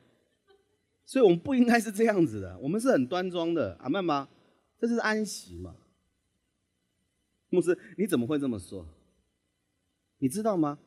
[1.06, 4.30] 所以我们不应该是这样子的，我们是很端庄的，阿曼吗？
[4.78, 5.76] 这是安息嘛？
[7.50, 8.86] 牧师，你怎么会这么说？
[10.20, 10.78] 你知道吗？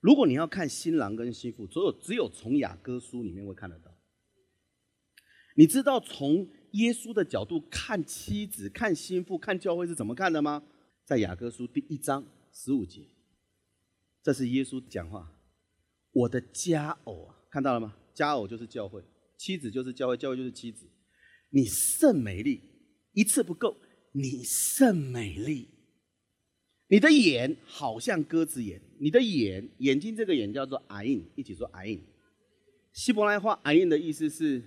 [0.00, 3.94] 如果你要看新郎跟新妇，只有只有从雅歌书里面会看得到。
[5.56, 10.62] 你知道从耶稣的角度看妻子、看心腹、看教会是怎么看的吗？
[11.04, 13.08] 在雅各书第一章十五节，
[14.22, 15.32] 这是耶稣讲话
[16.12, 19.02] ：“我的佳偶啊，看到了吗？”佳偶就是教会，
[19.36, 20.86] 妻子就是教会，教会就是妻子。
[21.50, 22.60] 你甚美丽，
[23.12, 23.76] 一次不够，
[24.12, 25.68] 你甚美丽。
[26.88, 32.00] 你的眼好像鸽子眼，你的眼眼睛这个眼叫做 “ain”，一起说 “ain”。
[32.92, 34.62] 希伯来话 “ain” 的意思是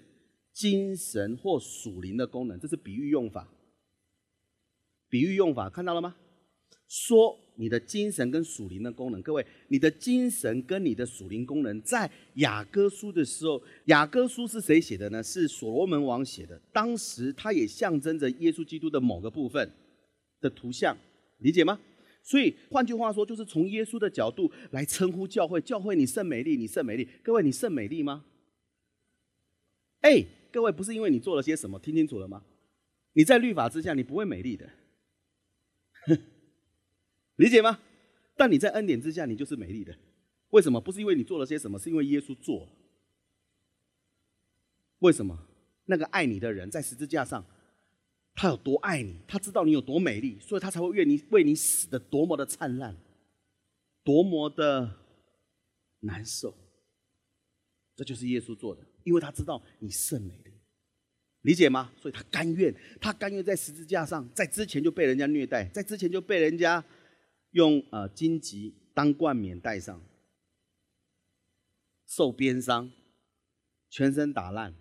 [0.53, 3.47] 精神或属灵的功能，这是比喻用法。
[5.09, 6.15] 比喻用法看到了吗？
[6.87, 15.23] 说你的精神跟属灵的功能，各位，你的精神跟你的属灵功能，在雅歌书的时候，雅歌书是谁写的呢？
[15.23, 16.61] 是所罗门王写的。
[16.71, 19.71] 当时它也象征着耶稣基督的某个部分
[20.39, 20.95] 的图像，
[21.39, 21.79] 理解吗？
[22.21, 27.07] 所以换句话说，就是从耶稣的角度来称呼教会，教会你甚美丽，你甚美丽。
[27.23, 28.23] 各位，你甚美丽吗？
[30.01, 32.43] 哎，各位，不是因为你做了些什么，听清楚了吗？
[33.13, 34.69] 你在律法之下，你不会美丽的，
[37.37, 37.79] 理解吗？
[38.37, 39.97] 但你在恩典之下，你就是美丽的。
[40.51, 40.79] 为什么？
[40.79, 42.71] 不是因为你做了些什么，是因为耶稣做了。
[44.99, 45.47] 为什么？
[45.85, 47.43] 那个爱你的人在十字架上。
[48.35, 52.97] 他有多爱你，他知道你有多美丽，所以他才会愿你为你死的多么的灿烂，
[54.03, 54.99] 多么的
[55.99, 56.55] 难受。
[57.95, 60.51] 这就是耶稣做的，因为他知道你圣美丽，
[61.41, 61.93] 理解吗？
[61.97, 66.83] 所以他甘愿，他甘愿在十字架上，在之前就被人家虐待，在之前就被人家
[67.51, 70.01] 用呃荆棘当冠冕戴上，
[72.05, 72.91] 受鞭伤，
[73.89, 74.75] 全身打烂，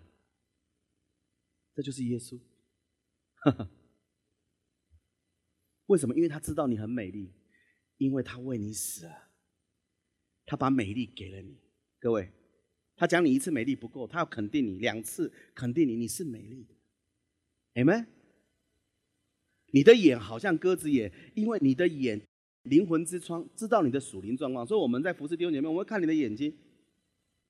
[1.75, 2.39] 这就是耶稣。
[5.87, 6.15] 为什么？
[6.15, 7.33] 因为他知道你很美丽，
[7.97, 9.31] 因为他为你死了，
[10.45, 11.59] 他把美丽给了你。
[11.99, 12.31] 各位，
[13.03, 16.73] 他讲你一次美丽不够，他要肯定你两次，肯定你你是美丽的。
[17.81, 18.05] Amen。
[19.73, 22.21] 你的眼好像鸽子眼，因为你的眼
[22.61, 26.55] 灵魂之窗知道你的属灵状况，所以我们在服侍弟兄姐妹，我们会看你的眼睛，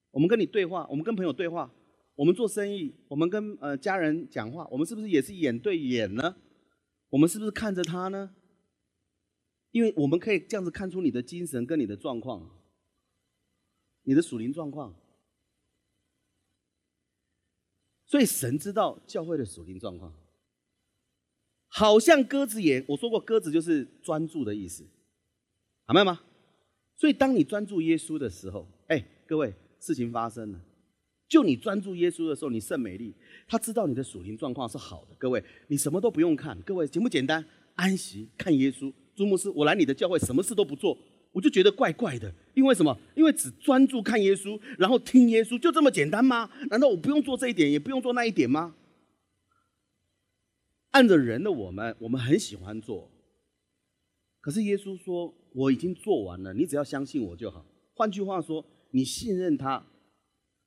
[0.10, 1.72] 我们跟你对话，我们跟朋友对话。
[2.16, 6.36] 我们做生意，我们跟呃家人讲话，我们是不是也是眼对眼呢？
[7.10, 8.34] 我们是不是看着他呢？
[9.70, 12.50] 因为我们可以这样子看出你的精神跟你的状况，
[14.02, 14.96] 你的属灵状况。
[18.14, 20.14] 所以神知道教会的属灵状况，
[21.68, 22.86] 好像鸽子眼。
[22.88, 24.84] 我说过，鸽子就是专注的意思，
[25.88, 26.22] 明白吗？
[26.96, 30.62] 所以当你专注耶稣的时候，哎，各位，事情发生了。
[31.28, 33.16] 就你专注耶稣的时候，你甚美丽。
[33.48, 35.16] 他知道你的属灵状况是好的。
[35.18, 36.62] 各位，你什么都不用看。
[36.62, 37.44] 各位，简不简单？
[37.74, 38.94] 安息看耶稣。
[39.16, 40.96] 朱牧师，我来你的教会，什么事都不做，
[41.34, 42.34] 我就觉得怪怪的。
[42.54, 42.98] 因为什么？
[43.16, 46.50] 因为只专注看耶稣，然后听耶稣，就这么简单吗？
[46.70, 48.76] 难道我不用做这一点，也不用做那一点吗？
[50.92, 53.10] 按着人的我们，我们很喜欢做。
[54.40, 57.66] 可是耶稣说，我已经做完了，你只要相信我就好。
[57.96, 59.86] 换句话说，你信任他。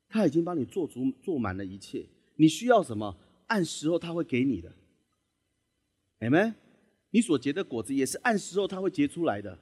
[0.08, 2.06] 他已经帮你做足、做满了一切。
[2.36, 4.72] 你需要什么，按时候他会给你的。
[6.20, 6.54] 阿门。
[7.10, 9.58] 你所结的果子也是按时候他会结出来的。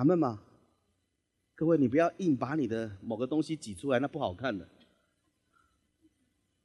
[0.00, 0.42] 阿门吗？
[1.54, 4.66] 各位，你不要硬把你的某个东西挤出来，那不好看的。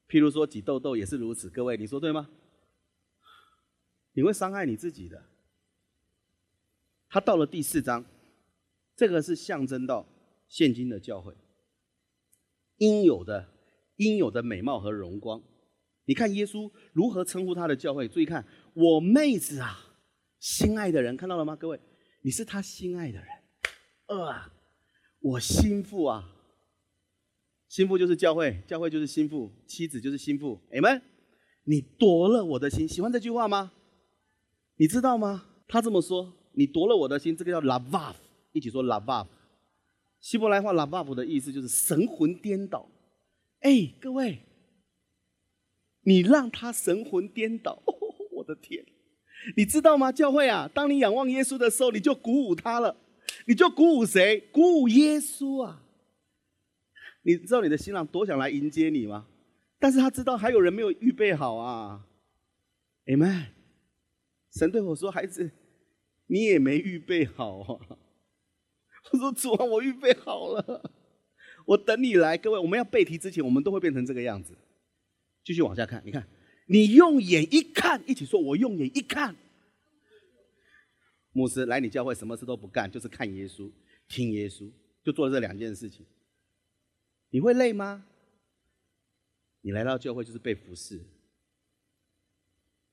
[0.07, 1.49] 譬如说挤痘痘也是如此。
[1.49, 2.29] 各位，你说对吗？
[4.13, 5.21] 你会伤害你自己的。
[7.09, 8.05] 他到了第四章，
[8.95, 10.07] 这个是象征到
[10.47, 11.35] 现今的教会。
[12.77, 13.49] 应有的、
[13.97, 15.43] 应有的美貌和荣光，
[16.05, 18.07] 你看耶稣如何称呼他的教会？
[18.07, 19.93] 注意看，我妹子啊，
[20.39, 21.53] 心爱的人，看到了吗？
[21.57, 21.77] 各位，
[22.25, 23.27] 你是他心爱的人。
[24.07, 24.51] 二啊，
[25.19, 26.27] 我心腹啊，
[27.67, 30.59] 心腹就是教会，教会就是心腹，妻子就是心腹。
[30.73, 30.99] 你们，
[31.65, 33.73] 你夺了我的心，喜欢这句话吗？
[34.77, 35.45] 你知道吗？
[35.67, 38.15] 他这么说，你夺了我的心，这个叫 love，
[38.53, 39.27] 一起说 love。
[40.19, 42.89] 希伯来话 “lavav” 的意思就是神魂颠倒。
[43.59, 44.39] 哎，各位，
[46.01, 47.83] 你让他神魂颠倒，
[48.33, 48.83] 我的天！
[49.55, 50.11] 你知道吗？
[50.11, 52.95] 教会啊，当你仰望耶稣的时候，你就鼓舞他了。
[53.47, 54.39] 你就鼓舞谁？
[54.51, 55.83] 鼓舞耶稣啊！
[57.23, 59.27] 你知道你的新郎多想来迎接你吗？
[59.79, 62.05] 但是他知道还有人没有预备好啊。
[63.05, 63.47] Amen。
[64.51, 65.51] 神对我说：“孩子，
[66.27, 67.79] 你也没预备好啊。
[69.11, 70.91] ”我说：“主啊，我预备好了，
[71.65, 74.55] 我等你来。”各位，我们要背题之前，我们都会变成这个样子。
[75.43, 76.25] 继续往下看，你看，
[76.65, 79.35] 你用眼一看，一起说：“我用眼一看。”
[81.31, 83.69] 牧师来你教会，什么事都不干，就是看耶稣、
[84.07, 84.71] 听耶稣，
[85.03, 86.05] 就做这两件事情。
[87.29, 88.05] 你会累吗？
[89.61, 91.03] 你来到教会就是被服侍。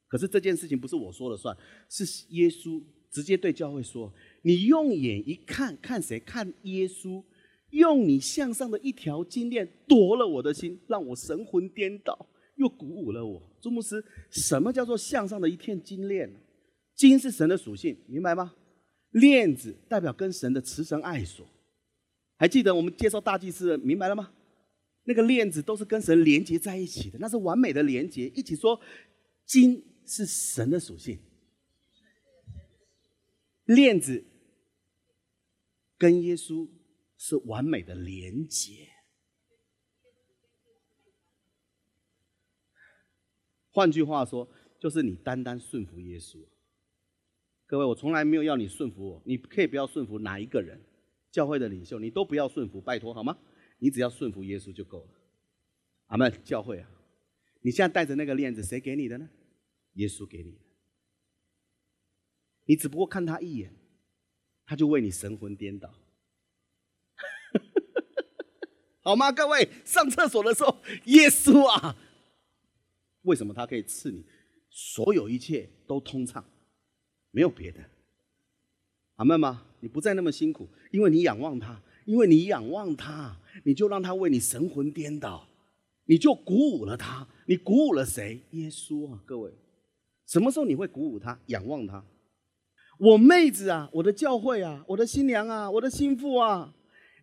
[0.09, 1.57] 可是这件事情不是我说了算，
[1.89, 4.13] 是耶稣直接对教会说。
[4.43, 6.19] 你用眼一看，看谁？
[6.21, 7.23] 看耶稣，
[7.71, 13.52] 用你向上的一条金链夺了我的心，让我神魂颠倒，又鼓舞了我。
[13.63, 16.39] 朱牧师，什么叫做向上的一片金链呢？
[16.97, 18.55] 金是神的属性，明白吗？
[19.13, 21.47] 链子代表跟神的慈神爱所。
[22.37, 24.33] 还记得我们介绍大祭司，明白了吗？
[25.05, 28.27] 那个链子都是跟神连接在一起的，那是完美的连接。
[28.35, 28.81] 一起说，
[29.47, 31.21] 金是神的属性，
[33.67, 34.25] 链子
[35.97, 36.69] 跟耶稣
[37.17, 38.89] 是完美的连接。
[43.73, 44.49] 换句话说，
[44.79, 46.39] 就是你单单顺服耶稣。
[47.67, 50.81] 各位，我从来没有要你顺服我，你可以不要顺服哪一个人，
[51.31, 53.39] 教会的领袖，你都不要顺服，拜托好吗？
[53.79, 55.09] 你只要顺服耶稣就够了。
[56.07, 56.31] 阿门。
[56.45, 56.89] 教会啊，
[57.63, 59.29] 你现在带着那个链子，谁给你的呢？
[59.95, 60.59] 耶稣给你的。
[62.67, 63.75] 你只不过看他一眼，
[64.67, 65.93] 他就为你神魂颠倒，
[69.03, 69.33] 好吗？
[69.33, 71.97] 各位，上厕所的时候，耶稣啊，
[73.23, 74.25] 为什么他可以赐你
[74.71, 76.45] 所有一切都通畅？
[77.31, 77.81] 没有别的，
[79.17, 79.65] 阿门吗？
[79.81, 85.49] 你不再那么辛苦，因为你仰望他，因为你仰望他，你就让他为你神魂颠倒，
[86.05, 87.27] 你就鼓舞了他。
[87.47, 88.41] 你鼓舞了谁？
[88.53, 89.21] 耶稣啊！
[89.27, 89.53] 各位，
[90.27, 91.41] 什么时候你会鼓舞他？
[91.47, 92.05] 仰望他。
[92.99, 96.75] 我妹子啊，我的教会啊，我的新娘啊，我的心腹啊，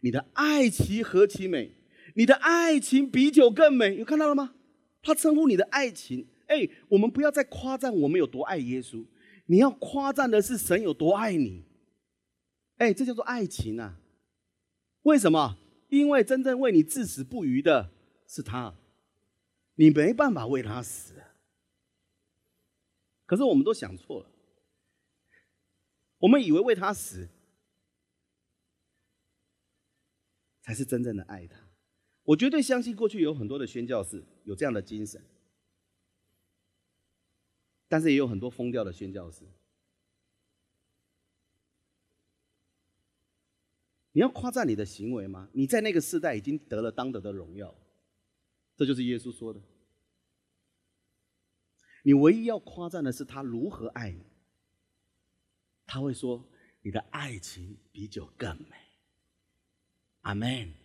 [0.02, 1.72] 你的爱情何其美！
[2.16, 3.95] 你的爱情比酒更美。
[3.95, 4.56] 有看到了吗？
[5.02, 6.28] 他称呼你的爱情。
[6.47, 9.06] 哎，我们不要再夸赞我们有多爱耶稣。
[9.45, 11.64] 你要夸赞的是神有多爱你，
[12.78, 14.00] 哎，这叫做爱情啊！
[15.04, 15.58] 为什么？
[15.88, 17.91] 因为真正为你至死不渝的
[18.28, 18.76] 是他，
[19.76, 21.16] 你没办法为他死。
[23.26, 24.30] 可是我们都想错了，
[26.18, 27.30] 我们以为为他死
[30.62, 31.68] 才是真正的爱他。
[32.30, 35.19] 我绝对相信，过去有很多的宣教士有这样的精神。
[37.88, 39.43] 但是也有很多疯掉的宣教师。
[44.11, 45.49] 你要夸赞你的行为吗？
[45.53, 47.73] 你在那个时代已经得了当得的荣耀，
[48.75, 49.59] 这就是耶稣说的。
[52.03, 54.23] 你唯一要夸赞的是他如何爱你。
[55.88, 56.47] 他会说
[56.82, 58.75] ：“你的爱情比酒更美。”
[60.21, 60.75] 阿门。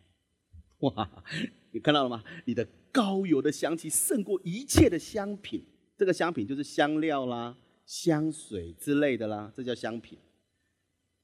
[0.85, 1.25] 哇，
[1.73, 2.25] 你看到了吗？
[2.45, 5.65] 你的高油的香气胜过一切的香品。
[5.97, 7.57] 这个香品就是香料啦、
[7.87, 10.19] 香水之类的啦，这叫香品。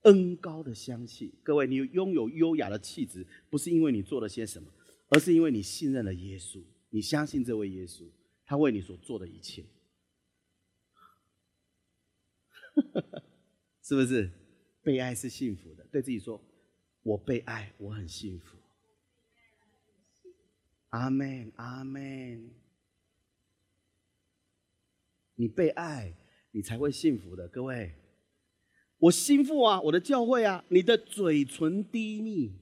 [0.03, 4.73] 恩高的香气，各位，你拥有优雅的气质，不是因为你做了些什么，
[5.09, 8.05] 而是因为你信任了耶稣，你相信这位耶稣，
[8.47, 9.65] 他为你所做的一切，
[13.83, 14.31] 是不是？
[14.83, 16.43] 被爱是幸福的，对自己说
[17.05, 18.57] ：“我被爱，我很幸福。”
[20.91, 22.51] 阿门，阿门。
[25.37, 26.15] 你被爱，
[26.51, 27.49] 你才会幸福的。
[27.49, 27.95] 各位，
[28.99, 32.53] 我心腹啊，我的教会啊，你的嘴唇低密，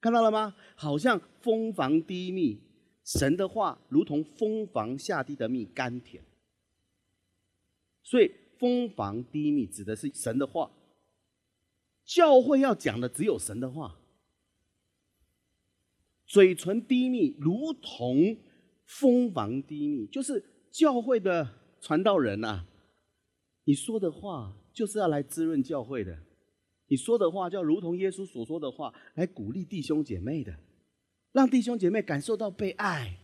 [0.00, 0.56] 看到了吗？
[0.74, 2.60] 好像蜂房低密，
[3.04, 6.24] 神的话如同蜂房下地的蜜，甘甜。
[8.02, 10.72] 所以蜂房低密指的是神的话，
[12.04, 13.98] 教会要讲的只有神的话。
[16.26, 18.36] 嘴唇低密，如同
[18.84, 20.44] 蜂房低密，就是。
[20.68, 21.48] 教会的
[21.80, 22.66] 传道人呐，
[23.64, 26.18] 你说的话就是要来滋润教会的，
[26.88, 30.54] 你说的话就要如同耶稣所说的话，来鼓励弟兄姐妹的，
[31.32, 33.20] 让弟兄姐妹感受到被爱。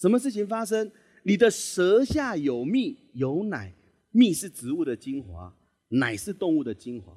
[0.00, 0.90] 什么事情发生？
[1.24, 3.74] 你的舌下有蜜有奶，
[4.10, 5.54] 蜜是植物的精华，
[5.88, 7.14] 奶是动物的精华。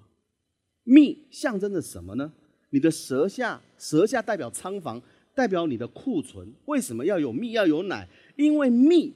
[0.84, 2.34] 蜜象征着什么呢？
[2.72, 5.02] 你的舌下，舌下代表仓房，
[5.40, 6.54] 代表你的库存。
[6.66, 8.10] 为什么要有蜜要有奶？
[8.36, 9.16] 因为蜜。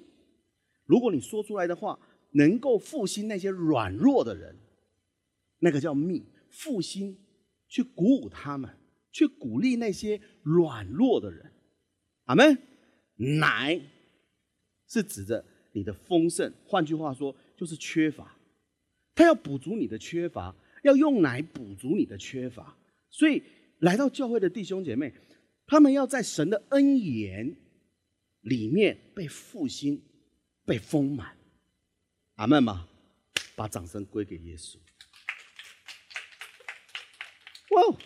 [0.86, 2.00] 如果你说出来的话
[2.32, 4.56] 能够复兴那些软弱的人，
[5.60, 7.18] 那个叫蜜复兴，
[7.68, 8.70] 去鼓舞他们，
[9.12, 11.52] 去鼓励那些软弱的人。
[12.24, 12.58] 阿门。
[13.18, 13.80] 奶
[14.88, 15.44] 是指着
[15.74, 18.34] 你的丰盛，换句话说就是缺乏，
[19.14, 22.76] 他要补足你的缺乏，要用奶补足你的缺乏。
[23.10, 23.44] 所以
[23.80, 25.14] 来到教会的弟兄姐妹，
[25.66, 27.56] 他们要在神的恩言
[28.42, 30.02] 里面被复兴。
[30.66, 31.36] 被丰满，
[32.36, 32.88] 阿门吗？
[33.54, 34.78] 把掌声归给耶稣。
[37.72, 37.98] 哇，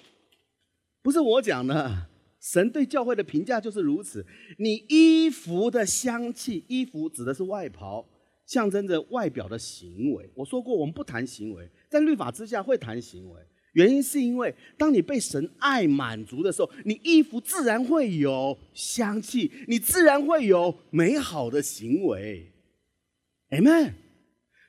[1.04, 4.26] 不是我讲的，神对教会的评价就是如此。
[4.58, 8.10] 你衣服的香气，衣服指的是外袍，
[8.48, 10.28] 象征着外表的行为。
[10.34, 13.40] 我说过，我们不谈行为，在律法之下会谈行为。
[13.78, 22.52] 原因是因为当你被神爱满足的时候，你衣服自然会有香气，你自然会有美好的行为。
[23.52, 23.94] Amen。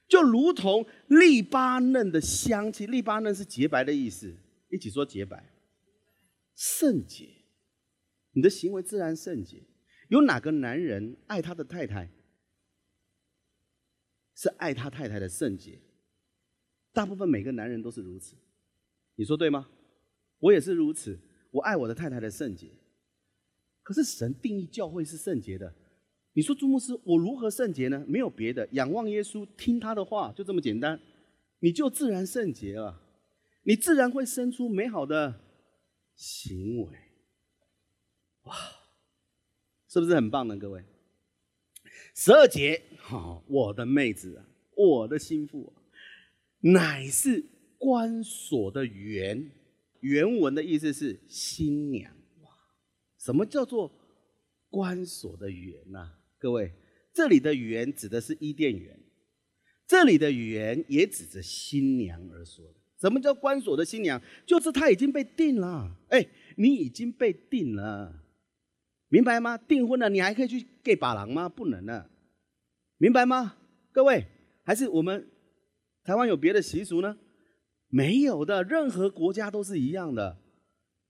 [0.06, 4.36] 就如同利巴嫩的香气，利巴嫩是洁白的意思，
[4.68, 5.42] 一起说洁白，
[6.54, 7.26] 圣洁。
[8.32, 9.62] 你的行为自然圣洁。
[10.08, 12.10] 有哪个男人爱他的太太
[14.34, 15.80] 是爱他太太的圣洁？
[16.92, 18.34] 大部分每个男人都是如此，
[19.18, 19.68] 你说对吗？
[20.38, 21.18] 我也是如此，
[21.50, 22.70] 我爱我的太太的圣洁。
[23.82, 25.74] 可是神定义教会是圣洁的，
[26.34, 28.04] 你说朱牧师，我如何圣洁呢？
[28.06, 31.00] 没有别的，仰望耶稣，听他的话，就这么简单，
[31.58, 33.02] 你就自然圣洁了，
[33.64, 35.40] 你自然会生出美好的
[36.14, 36.96] 行为。
[38.42, 38.54] 哇，
[39.88, 40.56] 是不是很棒呢？
[40.56, 40.84] 各位，
[42.14, 44.46] 十二节，好， 我的妹子啊，
[44.76, 45.72] 我的心腹。
[46.60, 47.44] 乃是
[47.78, 49.50] 关锁的原，
[50.00, 52.12] 原文的意思是新娘。
[52.42, 52.50] 哇，
[53.18, 53.90] 什么叫做
[54.68, 56.10] 关锁的原呢？
[56.38, 56.72] 各位，
[57.14, 58.98] 这里的原指的是伊甸园，
[59.86, 62.74] 这里的园也指着新娘而说的。
[63.00, 64.20] 什么叫关锁的新娘？
[64.44, 65.96] 就是她已经被定了。
[66.08, 68.24] 哎，你已经被定了，
[69.08, 69.56] 明白吗？
[69.56, 71.48] 订婚了，你还可以去 gay 把郎吗？
[71.48, 72.10] 不能了，
[72.96, 73.56] 明白吗？
[73.92, 74.26] 各位，
[74.64, 75.28] 还是我们。
[76.04, 77.18] 台湾有别的习俗呢？
[77.88, 80.38] 没有的，任何国家都是一样的。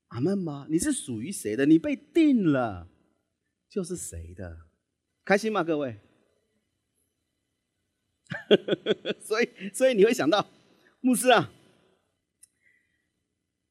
[0.09, 0.67] 阿门吗？
[0.71, 1.67] 你是属于谁的？
[1.67, 2.89] 你被定了，
[3.69, 4.67] 就是谁的。
[5.25, 5.99] 开心吗，各位？
[9.21, 10.49] 所以，所以你会想到，
[11.01, 11.53] 牧师啊，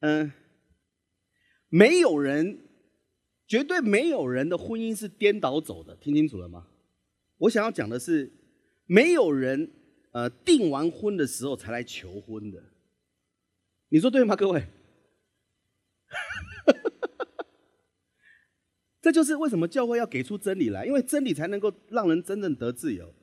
[0.01, 0.31] 嗯，
[1.69, 2.59] 没有人，
[3.47, 5.95] 绝对没有人的婚姻是颠倒走的。
[5.95, 6.67] 听清楚了吗？
[7.37, 8.31] 我想要讲的是，
[8.85, 9.73] 没有人。
[10.13, 12.63] 呃，订完婚的时候才来求婚的，
[13.89, 14.65] 你说对吗，各位？
[19.01, 23.13] 这就是为什么教会要给出真理来，因为真理才能够让人真正得自由，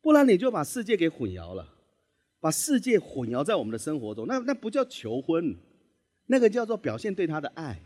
[0.00, 1.74] 不然你就把世界给混淆了，
[2.40, 5.54] 把世界混淆在我们的生活中，那那不叫求婚，
[6.26, 7.82] 那个叫做表现对他的爱。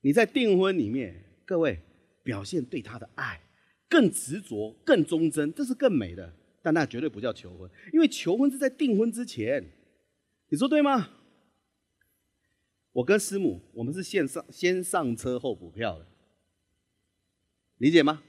[0.00, 1.78] 你在订婚里面，各位
[2.22, 3.42] 表现对他的爱，
[3.86, 6.34] 更执着、更忠贞，这是更美的。
[6.62, 9.62] 但那绝对不叫求婚，因为求婚是在订婚之前，
[10.50, 11.08] 你说对吗？
[12.92, 16.06] 我跟师母，我们是先上先上车后补票的，
[17.76, 18.20] 理解吗？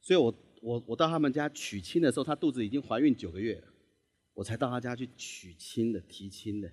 [0.00, 3.68] 所以我我我到他们家娶亲的时候，她肚子已经怀孕九个月了，
[4.32, 6.72] 我才到她家去娶亲的提亲的。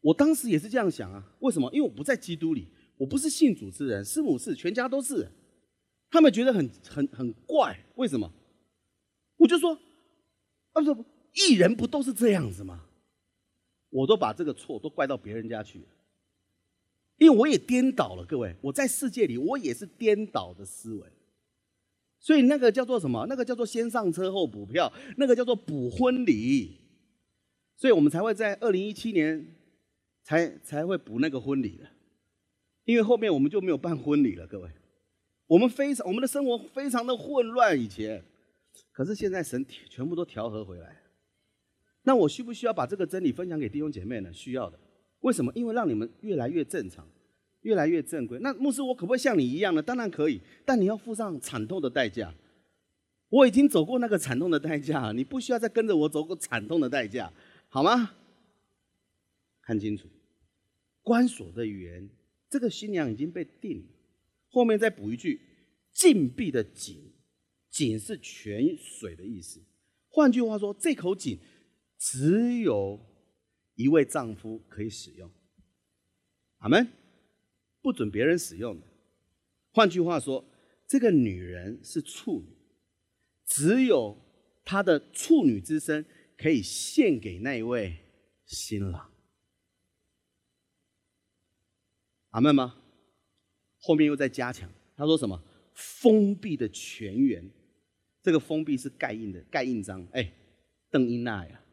[0.00, 1.70] 我当时也是这样想啊，为什么？
[1.74, 5.30] 因为我不在基督里，我不是信主之人，师母是，全家都是，
[6.08, 8.32] 他们觉得很很很怪，为什么？
[9.36, 9.78] 我就说，
[10.72, 11.04] 啊不不，
[11.34, 12.86] 艺人不都是这样子吗？
[13.94, 15.86] 我都把这个错都怪到别人家去了，
[17.18, 21.06] 因为我也颠倒了，各位，我在世界里我也是颠倒的思维，
[22.18, 23.24] 所以那个叫做什么？
[23.28, 26.80] 那个叫做先上车后补票，那个叫做补婚礼，
[27.76, 29.54] 所以我们才会在二零一七年
[30.24, 31.86] 才才会补那个婚礼的，
[32.84, 34.68] 因为后面我们就没有办婚礼了，各位，
[35.46, 38.24] 我们非常我们的生活非常的混乱，以前。
[38.90, 41.00] 可是现在神全部都调和回来，
[42.04, 44.32] 那我需不需要把这个真理分享给弟兄姐妹呢？
[44.32, 44.78] 需要的。
[45.20, 45.50] 为什么？
[45.54, 47.08] 因为让你们越来越正常，
[47.62, 48.38] 越来越正规。
[48.40, 49.82] 那牧师，我可不可以像你一样呢？
[49.82, 52.32] 当然可以，但你要付上惨痛的代价。
[53.30, 57.32] 我已经走过那个惨痛的代价，你不需要再跟着我走过惨痛的代价，
[57.68, 58.14] 好吗？
[59.62, 60.06] 看清楚，
[61.02, 62.08] 关锁的言，
[62.50, 63.84] 这个新娘已经被定了。
[64.50, 65.40] 后面再补一句，
[65.90, 67.10] 禁闭的紧。
[67.70, 69.58] 井是泉水的意思，
[70.08, 71.36] 换句话说，这口井
[72.04, 73.00] 只有
[73.76, 75.32] 一位丈夫可以使用。
[76.58, 76.86] 阿门，
[77.80, 78.86] 不准别人使用的。
[79.72, 80.44] 换句话说，
[80.86, 82.54] 这个女人是处女，
[83.46, 84.18] 只有
[84.66, 86.04] 她的处女之身
[86.36, 87.96] 可以献给那一位
[88.44, 89.10] 新郎。
[92.28, 92.76] 阿门吗？
[93.78, 95.42] 后面又在加强，他说什么？
[95.72, 97.50] 封闭的泉源。
[98.22, 100.06] 这个封闭是盖印的，盖印章。
[100.12, 100.30] 哎，
[100.90, 101.63] 邓英娜呀，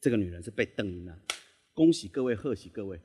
[0.00, 1.18] 这个女人是被邓英娜。
[1.74, 3.00] 恭喜各位，贺喜各位，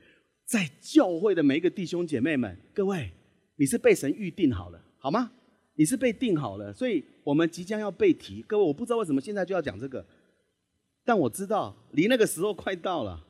[0.46, 3.12] 在教会的每一个弟兄姐妹们，各位，
[3.58, 5.32] 你是被神预定好了，好吗？
[5.76, 8.42] 你是被定好了，所以我们即将要被提。
[8.44, 10.06] 各位，我不知道为什么现在就要讲这个，
[11.04, 13.28] 但我知道离那个时候快到了。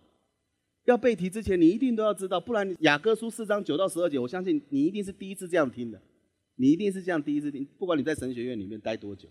[0.85, 6.01] 要被提之前，你一定都要知道，不然雅各书四章九到十二节，我相信你一定是第一次这样听的。
[6.55, 9.29] 你一定是这样第一次听，不管你在神学院里面待多久，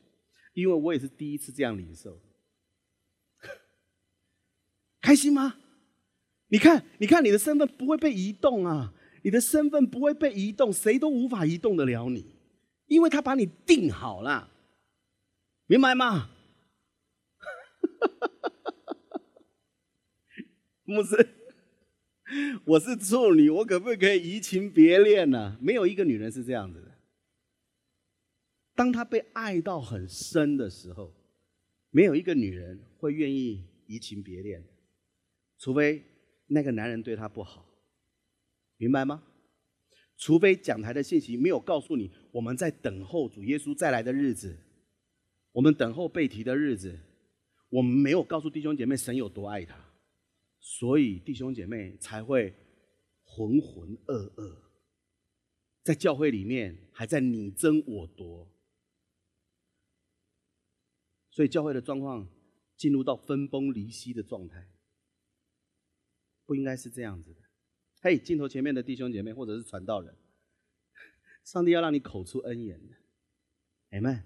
[0.55, 2.19] 因为我也是第一次这样领受。
[5.13, 5.57] 开心吗？
[6.49, 8.95] 你看，你看，你的身份不会被移动啊！
[9.23, 12.35] 你的身份不会被移动，谁都无法移动得了你，
[12.87, 14.51] 因为他把你定好了，
[15.67, 16.31] 明白吗？
[20.85, 21.29] 牧师，
[22.65, 25.59] 我是处女，我可不可以移情别恋呢？
[25.61, 26.91] 没有一个女人是这样子的。
[28.75, 31.13] 当她被爱到很深的时候，
[31.91, 34.65] 没有一个女人会愿意移情别恋，
[35.63, 36.03] 除非
[36.49, 37.65] 那个男人对她不好，
[38.79, 39.23] 明白吗？
[40.17, 44.59] 除非讲台的信息没有告诉你，我们在等候主耶稣再来的日子，
[45.53, 46.99] 我们等候被提的日子，
[47.69, 49.77] 我们没有告诉弟兄姐妹神有多爱他，
[50.59, 52.53] 所以弟兄姐妹才会
[53.23, 54.57] 浑浑噩噩，
[55.85, 58.51] 在教会里面还在你争我夺。
[61.31, 62.29] 所以教会的状况
[62.77, 64.69] 进入到分崩离析的状态，
[66.53, 67.41] 不应该是这样子的。
[68.03, 70.15] 嘿，镜头前面的弟兄姐妹或者是传道人，
[71.45, 72.95] 上帝要让你口出恩言的
[73.89, 74.19] m。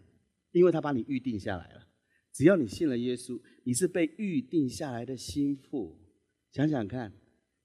[0.50, 1.86] 因为他把你预定下来了，
[2.32, 5.96] 只要你信了耶稣，你是被预定下来的心腹。
[6.50, 7.12] 想想看，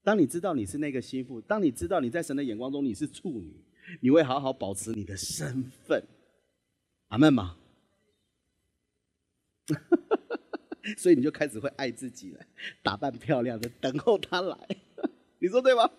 [0.04, 3.64] 当你知道你是那个心腹，当你知道你在神的眼光中你是处女，
[4.00, 6.06] 你会好好保持你的身份。
[7.08, 7.58] 阿门吗？
[10.96, 12.40] 所以你就开始会爱自己了，
[12.82, 14.56] 打扮漂亮的等候他来，
[15.38, 15.90] 你说对吗？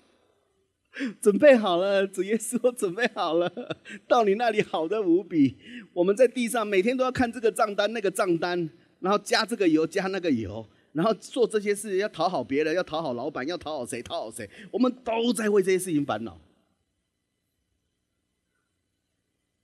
[1.22, 3.78] 准备好了，主耶稣准备好了，
[4.08, 5.58] 到你那里好的无比。
[5.94, 8.70] 我们在地上每天都要看这个账单那个账单，
[9.00, 16.40] 然后加这个油加那个油，然后做这些事要讨好别人，要讨好老板，要讨好谁讨好谁，我们都在为这些事情烦恼。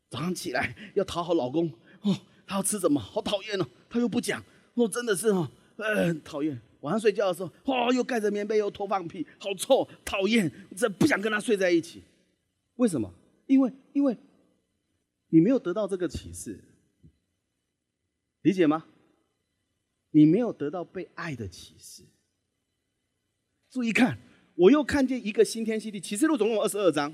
[0.09, 2.17] 早上起来要讨好老公哦。
[2.47, 2.99] 他要吃什么？
[2.99, 3.67] 好讨厌哦！
[3.87, 4.43] 他又不讲，
[4.79, 6.59] 我真的是哦，呃，讨厌。
[6.81, 10.49] 晚上睡觉的时候，哦，又盖着棉被，又偷放屁，好臭，讨厌！
[10.77, 12.01] 这不想跟他睡在一起。
[12.75, 13.13] 为什么？
[13.47, 14.17] 因为，因为
[15.27, 16.63] 你没有得到这个启示，
[18.43, 18.85] 理解吗？
[20.11, 22.03] 你没有得到被爱的启示。
[23.69, 24.17] 注意看，
[24.55, 25.99] 我又看见一个新天新地。
[25.99, 27.13] 启示录总共有二十二章，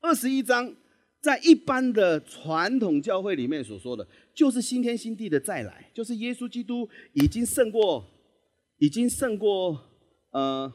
[0.00, 0.74] 二十一章。
[1.18, 8.04] 在一般的传统教会里面所说的，就是新天新地的再来，就是耶稣基督已经胜过，
[8.76, 9.80] 已经胜过
[10.30, 10.70] 呃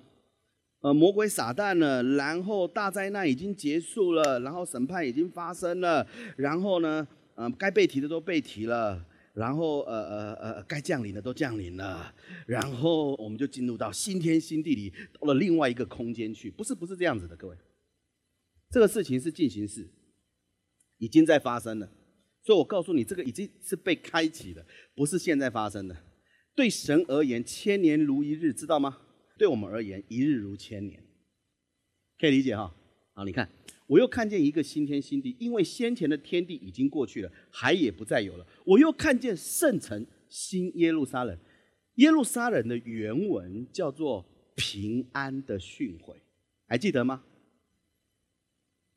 [0.82, 6.06] 呃魔鬼撒旦了，然后大灾难已经结束了，然后审判已经发生了，
[6.36, 9.06] 然后呢，呃该被提的都被提了，
[9.36, 12.12] 然后呃呃呃该降临的都降临了，
[12.48, 17.56] 然后我们就进入到新天新地里，到了另外一个空间去，不是不是这样子的，各位，
[18.72, 19.88] 这个事情是进行式。
[20.98, 21.90] 已经在发生了，
[22.44, 24.66] 所以我告诉你，这个已经是被开启的，
[24.96, 25.96] 不是现在发生的。
[26.56, 28.98] 对神而言，千年如一日，知道吗？
[29.38, 31.04] 对我们而言，一日如千年，
[32.20, 32.76] 可以理解哈？
[33.14, 33.50] 好，你看，
[33.88, 38.48] 我又看见一个新天新地，因为先前的天地已经过去了，海也不再有了。
[38.66, 41.38] 我又看见圣城新耶路撒冷，
[41.96, 44.26] 耶路撒冷的原文叫做
[44.56, 46.16] 平安的训诲，
[46.68, 47.24] 还记得吗？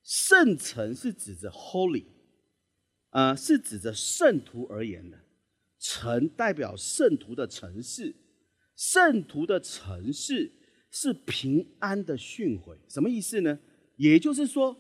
[0.03, 2.05] 圣城是指着 Holy，
[3.15, 5.21] 呃，是指着圣徒而言的。
[5.79, 8.13] 城代表圣徒的城市，
[8.75, 10.51] 圣徒的城市
[10.91, 12.77] 是平安的训诲。
[12.89, 13.61] 什么意思呢？
[13.97, 14.77] 也就是说，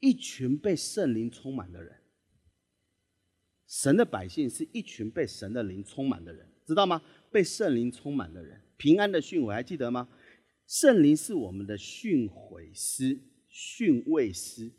[0.00, 2.00] 一群被圣灵充满的人，
[3.68, 7.00] 神的百姓是一群被神的灵充满的人，知道吗？
[7.30, 10.08] 被圣灵充满的人，平安的训诲还记得吗？
[10.66, 13.20] 圣灵是我们的训诲师。
[13.48, 14.70] 训位师，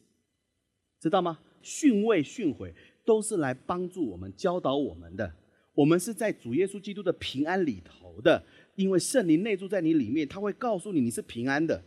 [0.99, 1.39] 知道吗？
[1.67, 2.71] 训位、训诲
[3.03, 5.29] 都是来帮助我们、教导我们的。
[5.73, 8.41] 我们是在主耶稣基督的平安里头的，
[8.75, 11.83] 因为圣灵内住在你里面，他会告诉你你是平安的。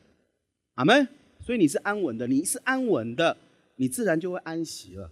[0.75, 1.09] 阿门。
[1.43, 3.35] 所以你是安稳的，你是安稳的，
[3.77, 5.11] 你自然就会安息了。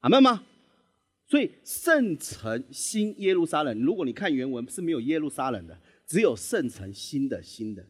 [0.00, 0.44] 阿门吗？
[1.26, 7.86] 所以圣城新耶路撒冷，如果你看原文是没有耶路撒冷的，只有圣城新的新的。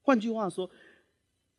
[0.00, 0.68] 换句话说，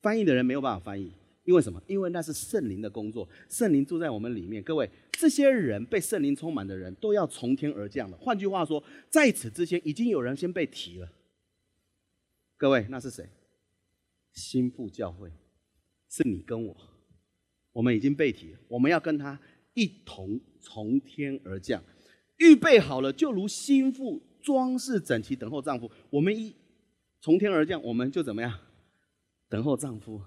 [0.02, 1.12] 翻译的人没有办法翻译，
[1.44, 1.82] 因为什么？
[1.88, 4.62] 因为那是圣灵的工作，圣灵住在我们里面。
[4.64, 8.18] 各位，这些人被圣灵充满的人，都要从天而降的。
[8.18, 11.12] 换句话说，在此之前，已经有人先被提了。
[12.58, 13.30] 各位，那是谁？
[14.34, 15.32] 心腹教会，
[16.10, 16.76] 是你跟我，
[17.74, 19.40] 我们已经被提了，我们要跟他
[19.74, 21.84] 一同从天而降，
[22.38, 25.92] 预备好了，就如心腹装饰整齐，等候丈夫。
[26.10, 26.56] 我们一。
[27.24, 28.52] 从天而降，我们就怎么样？
[29.52, 30.22] 等候丈夫。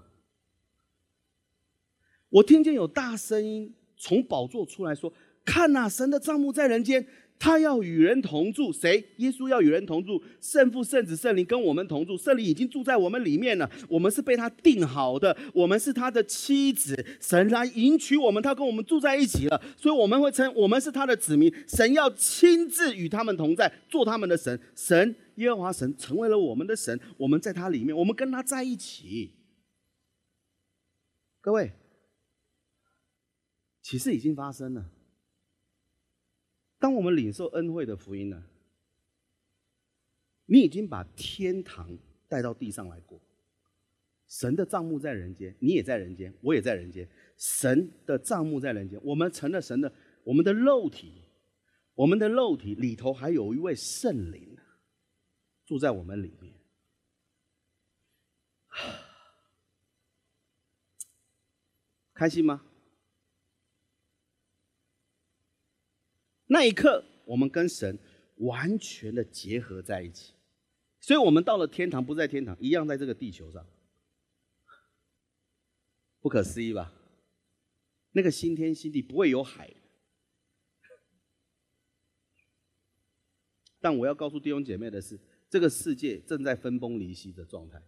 [2.29, 5.11] 我听见有大声音从宝座出来说
[5.43, 7.07] ：“看呐，神的帐幕在人间，
[7.37, 9.05] 他要与人同住，谁？
[9.17, 13.69] 耶稣要与人同住，圣父、圣子、圣灵跟我们同住，圣灵已经住在我们里面了。
[13.87, 21.53] 我们是被他定好的，我们是他的妻子，神来迎娶我们，他跟我们住在一起了，所以我们会称我们是他的子民。
[21.67, 24.59] 神要亲自与他们同在，做他们的神。
[24.73, 29.33] 神耶和华神成为了我们的神，我们在他里面，我们跟他在一起。
[31.41, 31.73] 各位，
[33.83, 34.85] 启示已经发生了。
[36.77, 38.43] 当我们领受恩惠的福音呢，
[40.45, 41.97] 你已经把天堂
[42.27, 43.19] 带到地上来过。
[44.27, 47.07] 神的账目在人间，你也在人间，我也在人间。
[47.37, 51.23] 神的账目在人间，我们成了神的，我们的肉体，
[51.93, 54.57] 我们的肉体里头还有一位圣灵
[55.65, 56.53] 住在我们里面。
[62.13, 62.65] 开心吗？
[66.47, 67.97] 那一刻，我们跟神
[68.35, 70.33] 完全的结合在一起，
[70.99, 73.65] 所以我们到了天堂，不在天堂，一样在这个地球上，
[76.19, 76.93] 不可思议吧？
[78.11, 79.73] 那个新天新地不会有海，
[83.81, 85.19] 但我要告诉弟兄姐妹的是，
[85.49, 87.81] 这个世界正在分崩离析的状态，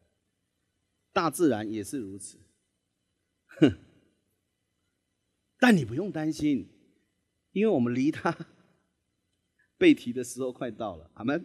[1.13, 2.39] 大自然也是如此，
[3.45, 3.77] 哼！
[5.59, 6.73] 但你不用担心。
[7.57, 8.37] 因为我们离他
[9.79, 11.43] 被提的时候快到了，阿门。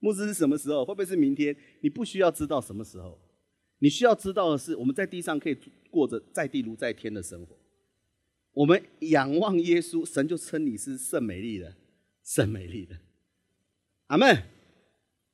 [0.00, 0.84] 牧师是什么时候？
[0.84, 1.56] 会不会是明天？
[1.80, 3.20] 你不需要知道什么时候，
[3.78, 5.56] 你需要知道的是，我们在地上可以
[5.90, 7.56] 过着在地如在天的生活。
[8.52, 11.76] 我们仰望耶稣，神就称你是圣美丽的，
[12.24, 12.98] 圣美丽的，
[14.08, 14.42] 阿门。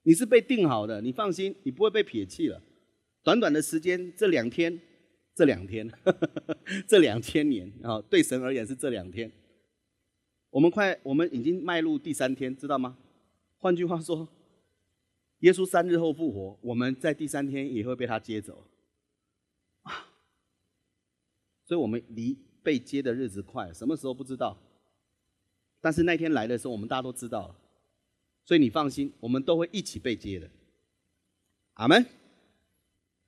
[0.03, 2.63] 你是被定好的，你放心，你不会被撇弃了。
[3.23, 4.79] 短短的时间，这两天。
[5.35, 5.91] 这两天，
[6.87, 9.33] 这两千年啊，对神而言是这两天。
[10.51, 12.99] 我们快，我们已经迈入第三天，知道吗？
[13.59, 14.29] 换句话说，
[15.39, 18.67] 耶稣三日后复活，我们在第三天也会被他接走。
[19.83, 20.09] 啊，
[21.65, 24.59] 所以我们离被接的日子快，什么时候不知道？
[25.81, 27.57] 但是那天来的时候，我们大家都知道了。
[28.45, 30.51] 所以你放心，我们都会一起被接的。
[31.75, 32.05] 阿门。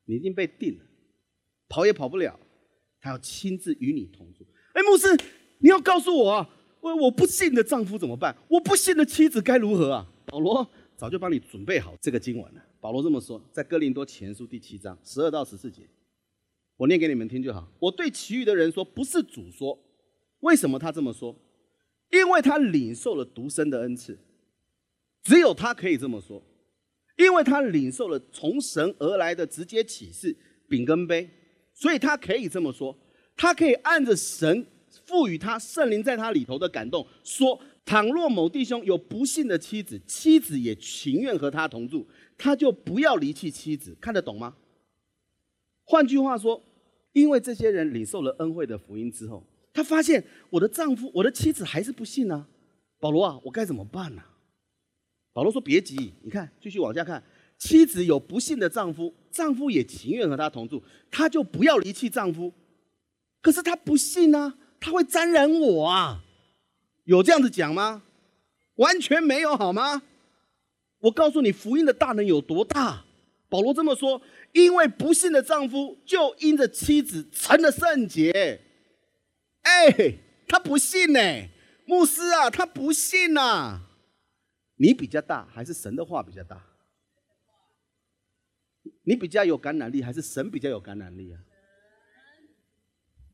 [0.04, 0.84] 你已经被定了。
[1.68, 2.38] 跑也跑不了，
[3.00, 4.46] 他要亲自与你同住。
[4.72, 5.06] 哎，牧师，
[5.58, 6.50] 你要告诉我啊，
[6.80, 8.36] 我我不信的丈夫怎么办？
[8.48, 10.10] 我不信的妻子该如何啊？
[10.26, 12.64] 保罗早就帮你准备好这个经文了。
[12.80, 15.88] 保罗这么说，在哥林多前书第七章十二到十四节，
[16.76, 17.68] 我念给你们听就好。
[17.78, 19.78] 我对其余的人说，不是主说，
[20.40, 21.34] 为什么他这么说？
[22.10, 24.18] 因为他领受了独生的恩赐，
[25.22, 26.42] 只有他可以这么说，
[27.16, 30.36] 因为他领受了从神而来的直接启示，
[30.68, 31.30] 饼跟杯。
[31.74, 32.96] 所以他可以这么说，
[33.36, 34.66] 他可以按着神
[35.06, 42.06] 赋予他圣灵在他里头的感动说：倘若某弟兄有不幸的妻子，妻子也情愿和他同住，
[42.38, 43.94] 他就不要离弃妻子。
[44.00, 44.56] 看得懂吗？
[45.84, 46.62] 换句话说，
[47.12, 52.46] 因为这些人领受了恩惠的福音之后，他发现我的丈夫、我的妻子还是不信呢。
[53.00, 54.22] 保罗啊，我该怎么办呢？
[55.32, 57.22] 保罗说：别急，你看，继续往下看。
[57.58, 62.52] 妻子有不幸的丈夫，丈夫也情愿和她同住，她就不要离弃丈夫。
[63.40, 66.22] 可是她不信啊，她会沾染我啊，
[67.04, 68.02] 有这样子讲吗？
[68.76, 70.02] 完全没有，好吗？
[71.00, 73.04] 我告诉你，福音的大能有多大。
[73.48, 74.20] 保罗这么说，
[74.52, 78.60] 因为不幸的丈夫就因着妻子成了圣洁。
[79.62, 81.20] 哎，他不信呢，
[81.86, 83.82] 牧师啊，他不信呐。
[84.76, 86.60] 你比较大，还是神的话比较大？
[89.02, 91.40] 你比较有感染力，还是神比较有感染力啊？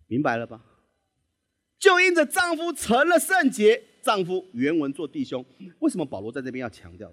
[0.06, 0.64] 明白了吧？
[1.78, 5.44] 就因着丈夫成了圣洁，丈夫原文做弟兄。
[5.78, 7.12] 为什么保罗在这边要强调？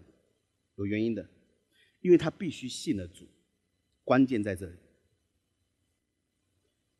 [0.76, 1.28] 有原因的，
[2.02, 3.28] 因为他必须信了主。
[4.04, 4.78] 关键在这里，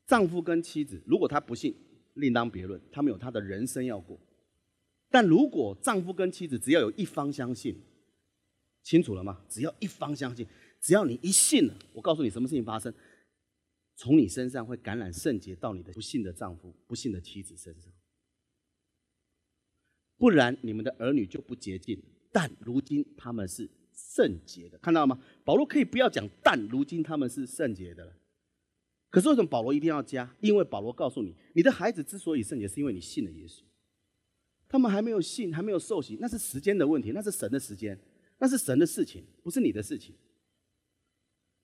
[0.06, 1.76] 丈夫跟妻子，如果他不信，
[2.16, 4.20] 另当别论，他们有他的人生要过。
[5.10, 7.82] 但如果丈夫跟妻子只要有一方相信，
[8.84, 9.42] 清楚了吗？
[9.50, 10.46] 只要一方相信。
[10.80, 12.94] 只要你一信了，我告诉你什么事情发生，
[13.96, 17.92] 从你身上会感染圣洁到你的不幸的丈夫、不幸的妻子身上，
[20.18, 22.02] 不然你们的儿女就不洁净。
[22.32, 25.20] 但如今他们是圣洁的，看到了吗？
[25.44, 28.14] 保罗可以不要讲，但如今他们是圣洁的了。
[29.10, 30.36] 可是为什么保罗一定要加？
[30.42, 33.62] 因为保罗告诉你，你的孩子之所以圣洁，是因为你信了耶稣。
[34.68, 37.98] 他们还没有信，还没有受洗，那是时间的问题，那是神的时间，
[38.38, 40.14] 那是神的事情，不是你的事情。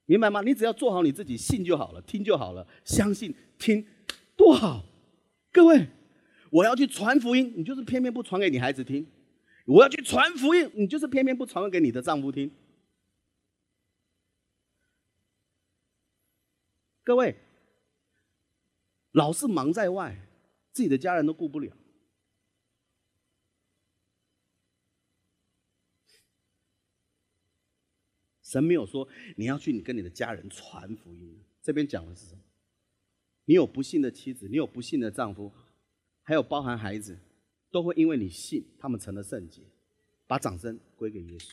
[0.06, 0.42] 明白吗？
[0.42, 3.86] 你只要做好你自己，信就好了，听就好了，相信听，
[4.36, 4.84] 多好！
[5.52, 5.88] 各位，
[6.52, 9.06] 我要去传福音，你就是偏偏不传给你孩子听；
[9.66, 12.52] 我要去传福音，你就是偏偏不传给你的丈夫听。
[17.06, 17.36] 各位，
[19.12, 20.18] 老是忙在外，
[20.72, 21.72] 自己的家人都顾不了。
[28.54, 32.42] 神没有说你要去你跟你的家人传福音，这边讲的是什么？
[33.46, 35.52] 你有不幸的妻子，你有不幸的丈夫，
[36.22, 37.18] 还有包含孩子，
[37.72, 39.62] 都会因为你信，他们成了圣洁。
[40.28, 41.50] 把掌声归给耶稣，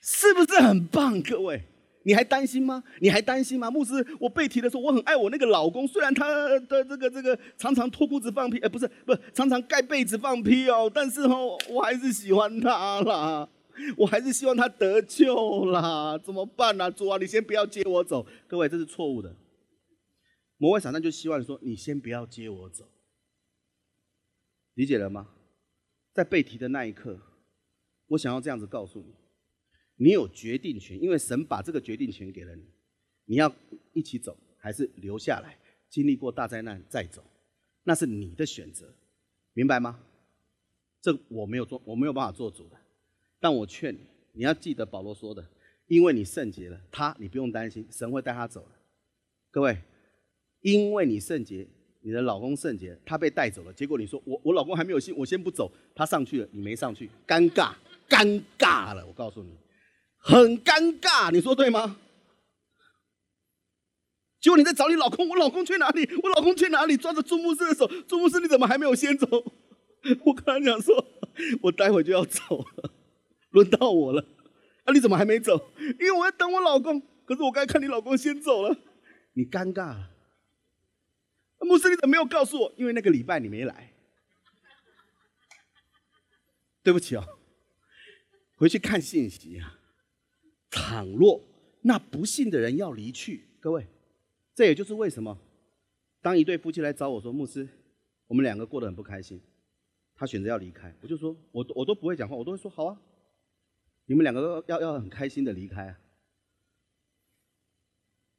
[0.00, 1.20] 是不是很棒？
[1.22, 1.62] 各位，
[2.04, 2.82] 你还担心吗？
[3.00, 3.70] 你还担心吗？
[3.70, 13.48] 牧师，我被提的时候，我很爱我那个老公，虽然他的这个这个常常脱裤子放屁，哎，不是，不是，常常盖被子放屁哦，但是哦，我还是喜欢他啦。
[13.96, 16.90] 我还是希望他得救啦，怎么办呢？
[16.90, 18.26] 主啊，你先不要接我走。
[18.46, 19.34] 各位，这是错误的。
[20.56, 22.88] 魔鬼撒旦就希望说，你先不要接我走，
[24.74, 25.28] 理解了吗？
[26.12, 27.20] 在被提的那一刻，
[28.08, 29.14] 我想要这样子告诉你：，
[29.96, 32.64] 你有决定权，因为神把这个决定权给了你。
[33.26, 33.54] 你要
[33.92, 35.56] 一起走，还是留下来，
[35.88, 37.22] 经历过大灾难再走，
[37.84, 38.92] 那是你的选择，
[39.52, 40.00] 明白吗？
[41.00, 42.76] 这我没有做，我没有办法做主的。
[43.40, 44.00] 但我劝你，
[44.32, 45.46] 你要记得保罗说的，
[45.86, 48.68] 因为你圣洁了，他你不用担心，神会带他走的。
[49.50, 49.78] 各位，
[50.60, 51.66] 因为你圣洁，
[52.02, 57.72] 你的老公圣洁，他被带走了，结果你说我我老公还没有信，我先不走，他上去了，你没上去，尴尬，
[58.08, 59.50] 尴尬了，我告诉你，
[60.18, 61.98] 很尴尬，你说对吗？
[64.40, 66.08] 结果你在找你老公，我老公去哪里？
[66.22, 66.96] 我老公去哪里？
[66.96, 69.26] 抓着朱牧师的手，朱牧师你怎么还没有先走？
[70.24, 71.04] 我跟他讲说，
[71.62, 72.92] 我待会就要走了。
[73.58, 74.24] 轮到我了，
[74.84, 74.92] 啊！
[74.92, 75.70] 你怎么还没走？
[75.78, 77.00] 因为我要等我老公。
[77.24, 78.76] 可是我刚才看你老公先走了，
[79.34, 80.10] 你尴尬了。
[81.60, 82.72] 牧师，你怎么没有告诉我？
[82.76, 83.92] 因为那个礼拜你没来。
[86.82, 87.24] 对不起哦，
[88.54, 89.78] 回去看信息啊。
[90.70, 91.44] 倘若
[91.82, 93.86] 那不幸的人要离去，各位，
[94.54, 95.36] 这也就是为什么，
[96.22, 97.68] 当一对夫妻来找我说，牧师，
[98.26, 99.38] 我们两个过得很不开心，
[100.14, 102.98] 他选择要离开，我就说，我我都不会讲话，我都会说好啊。
[104.08, 106.00] 你们两个要要很开心的离开啊？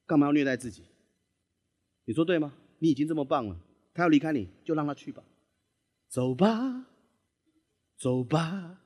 [0.07, 0.84] 干嘛要虐待自己？
[2.05, 2.55] 你说对吗？
[2.80, 3.55] 你已经这么棒了，
[3.93, 5.24] 他要离开你就让他去吧，
[6.07, 6.88] 走吧，
[7.97, 8.82] 走吧，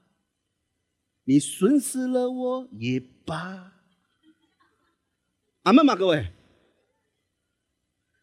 [1.24, 3.82] 你损失了我也罢。
[5.62, 5.96] 阿门吗？
[5.96, 6.34] 各位，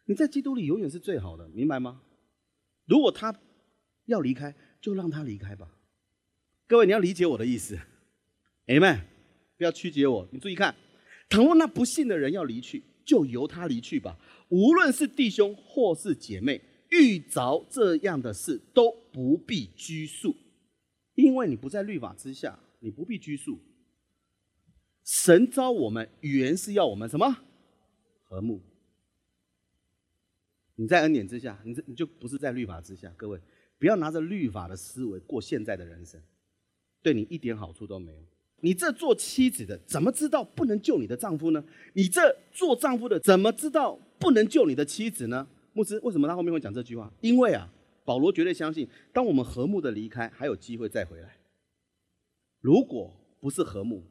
[0.05, 2.03] 你在基督里永远是最好的，明白吗？
[2.85, 3.35] 如果他
[4.05, 5.75] 要离开，就让他离开吧。
[6.67, 7.79] 各位，你要理解我的意思。
[8.71, 9.01] 哎们，
[9.57, 10.25] 不要曲解我。
[10.31, 10.73] 你注意看，
[11.29, 14.17] 倘若那不幸的人要离去，就由他离去吧。
[14.47, 20.33] 无论是弟兄或是姐妹，遇着这样的事都不必拘束，
[21.15, 23.59] 因为你不在律法之下，你不必拘束。
[25.03, 27.39] 神召我们原是要我们什么
[28.23, 28.61] 和睦？
[30.75, 33.13] 你在恩典之下，你这你就不是在律法之下。
[33.17, 33.37] 各位，
[33.77, 36.21] 不要拿着律法的思维过现在的人生，
[37.01, 38.23] 对你一点好处都没有。
[38.61, 41.63] 你这做妻子的怎么知道不能救你的丈夫呢？
[41.93, 45.47] 你这做丈夫的怎么知道不能救你的妻子呢？
[45.73, 47.11] 牧师，为什么他后面会讲这句话？
[47.21, 47.71] 因为啊，
[48.05, 51.37] 保罗绝对相信，当我们和睦的离开，还有机会再回来。
[52.59, 54.03] 如果不是和睦，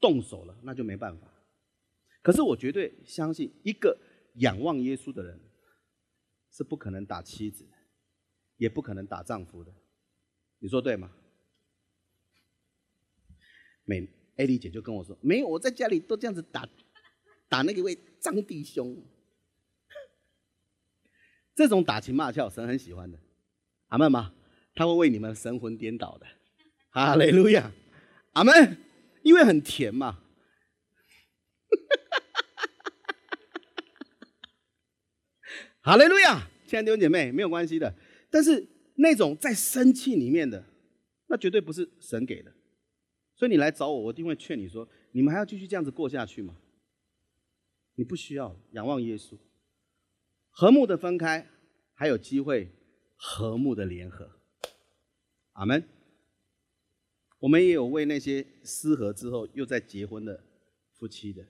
[0.00, 1.28] 动手了，那就没办法。
[2.22, 3.96] 可是我绝对相信，一个
[4.36, 5.38] 仰望耶稣的人，
[6.50, 7.64] 是不可能打妻子，
[8.56, 9.72] 也不可能打丈夫的。
[10.58, 11.12] 你说对吗？
[13.86, 14.06] 美
[14.36, 16.68] 艾丽姐就跟我说：“没有，我在家里都这样子打，
[17.48, 19.02] 打那个位张弟兄。
[21.54, 23.18] 这种打情骂俏，神很喜欢的，
[23.86, 24.34] 阿门吗？
[24.74, 26.26] 他会为你们神魂颠倒的，
[26.90, 27.72] 哈利路亚，
[28.34, 28.76] 阿门。
[29.22, 30.22] 因为很甜嘛，
[35.80, 36.48] 哈利路亚。
[36.66, 37.94] 亲爱的弟兄姐妹，没有关系的。
[38.30, 40.64] 但是那种在生气里面的，
[41.28, 42.52] 那绝对不是神给的。”
[43.36, 46.56] 所以你来找我，我一定会劝你说：你们还要继续这样子过下去吗？
[47.94, 49.36] 你不需要仰望耶稣，
[50.50, 51.46] 和睦的分开，
[51.94, 52.70] 还有机会
[53.14, 54.30] 和睦的联合。
[55.52, 55.84] 阿门。
[57.38, 60.42] 我们也有为那些失和之后又在结婚的
[60.94, 61.46] 夫妻的，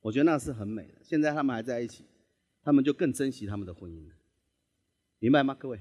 [0.00, 0.94] 我觉得那是很美的。
[1.02, 2.04] 现在他们还在一起，
[2.62, 4.14] 他们就更珍惜他们的婚姻了，
[5.18, 5.80] 明白吗，各位？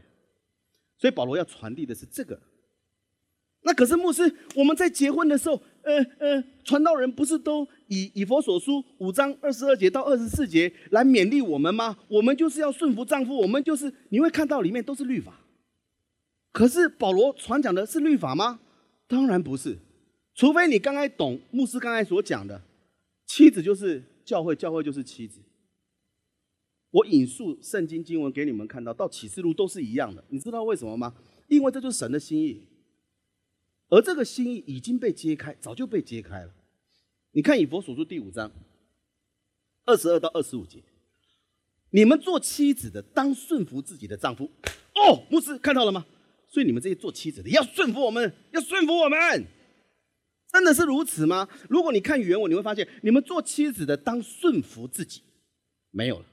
[0.97, 2.41] 所以保罗要传递的是这个。
[3.61, 11.97] 那可是牧师，我们在结婚的时候，呃呃，传道人不是都以以佛所书五章二十二节到二十四节来勉励我们吗？
[12.07, 15.41] 我们就是要顺服丈夫，我们就是你会看到里面都是律法。
[16.51, 18.59] 可是保罗传讲的是律法吗？
[19.07, 19.77] 当然不是，
[20.33, 22.61] 除非你刚才懂牧师刚才所讲的，
[23.25, 25.41] 妻子就是教会，教会就是妻子。
[26.91, 30.23] 我引述圣经经文给你们看到，到启示录都是一样的。
[30.29, 31.13] 你知道为什么吗？
[31.47, 32.61] 因为这就是神的心意，
[33.89, 36.53] 而这个心意已经被揭开，早就被揭开了。
[37.31, 38.51] 你看以佛所书第五章
[39.85, 40.81] 二十二到二十五节，
[41.91, 44.49] 你们做妻子的当顺服自己的丈夫。
[44.95, 46.05] 哦，牧师看到了吗？
[46.47, 49.45] 所以你们这些做妻子的要顺服我们，要顺服我们，
[50.51, 51.47] 真的是如此吗？
[51.69, 55.21] 如果你看原文，你会发现你们做妻子的当顺服自己，
[55.91, 56.25] 没有了。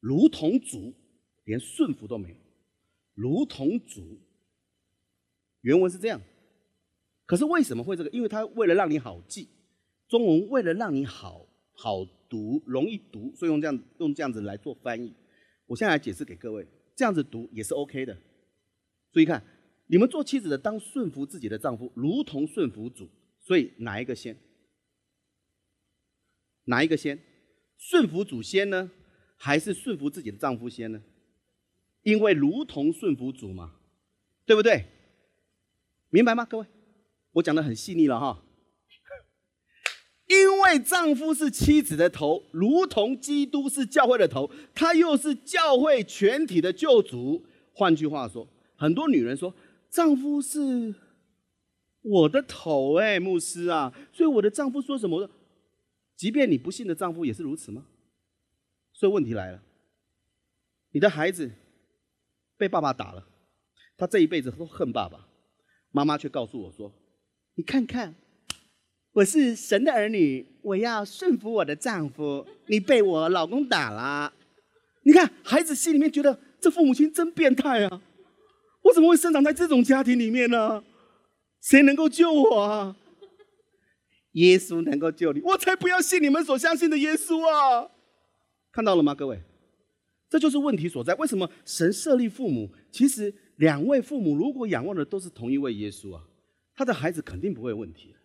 [0.00, 0.92] 如同主，
[1.44, 2.36] 连顺服都没有。
[3.14, 4.20] 如同主，
[5.62, 6.20] 原文是这样。
[7.26, 8.10] 可是为什么会这个？
[8.10, 9.48] 因为他为了让你好记，
[10.08, 15.14] 中文为了让你好好读、容易读，所以用这样用这样子来做翻译。
[15.66, 18.16] 我现在来解释给各位，这样子读也是 OK 的。
[19.12, 19.42] 注意看，
[19.86, 23.08] 你们做妻子的当顺服自己的丈夫，如同顺服主。
[23.40, 24.36] 所以哪一个先？
[26.64, 27.18] 哪一个先？
[27.76, 28.90] 顺服主先呢？
[29.36, 31.02] 还是顺服自己的丈夫先呢？
[32.02, 33.74] 因为如同顺服主嘛，
[34.46, 34.84] 对不对？
[36.10, 36.66] 明白吗，各位？
[37.32, 38.42] 我讲的很细腻了哈。
[40.28, 47.44] 因为丈夫是妻子的头，如同基督是教会的头，他又是教会全体的救主。
[47.74, 49.54] 换句话说，很多女人说，
[49.90, 50.94] 丈夫是
[52.00, 55.28] 我的头，哎，牧师啊，所以我的丈夫说什么，
[56.16, 57.86] 即便你不信的丈夫也是如此吗？
[58.92, 59.62] 所以问题来了，
[60.92, 61.50] 你的孩子
[62.56, 63.26] 被爸爸打了，
[63.98, 65.28] 他这一辈子都恨爸爸，
[65.90, 66.92] 妈妈却告诉我说
[67.54, 68.14] ：“你看看，
[69.12, 72.46] 我是神的儿女，我要顺服我的丈夫。
[72.66, 74.32] 你被我老公打了，
[75.02, 78.02] 你看孩子心里面觉得这父母亲真变态啊！
[78.84, 80.82] 我怎么会生长在这种家庭里面呢？
[81.60, 82.96] 谁能够救我啊？
[84.32, 87.90] 耶稣能够救你，我才不要信你们所相信的耶稣啊！”
[88.72, 89.42] 看到了吗，各位？
[90.30, 91.12] 这就是问题所在。
[91.16, 92.70] 为什么神设立父母？
[92.90, 96.24] 其实两位父母如果仰望的都是同一位耶稣啊，
[96.82, 98.16] 他的孩子肯定不会有问题。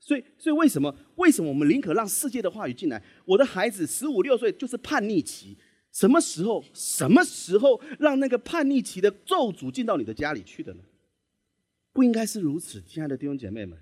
[0.00, 0.92] 所以，所以为什么？
[1.16, 3.00] 为什么我们宁可让世界的话语进来？
[3.24, 5.56] 我的孩子十五六岁就是叛逆期，
[5.92, 6.64] 什么时候？
[6.74, 10.82] 什么时候让那个叛逆期的咒诅进到你的家里去的呢？
[11.92, 13.78] 不应该是如此，亲爱的弟兄姐妹们。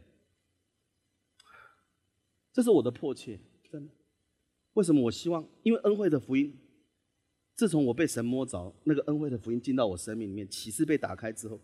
[2.52, 3.38] 这是我的迫切，
[3.70, 3.92] 真的。
[4.74, 5.48] 为什么我希望？
[5.62, 6.58] 因为恩惠的福音，
[7.54, 11.60] 自从我被神摸着，那个恩惠的福音进到我生命里面，启示被打开之后，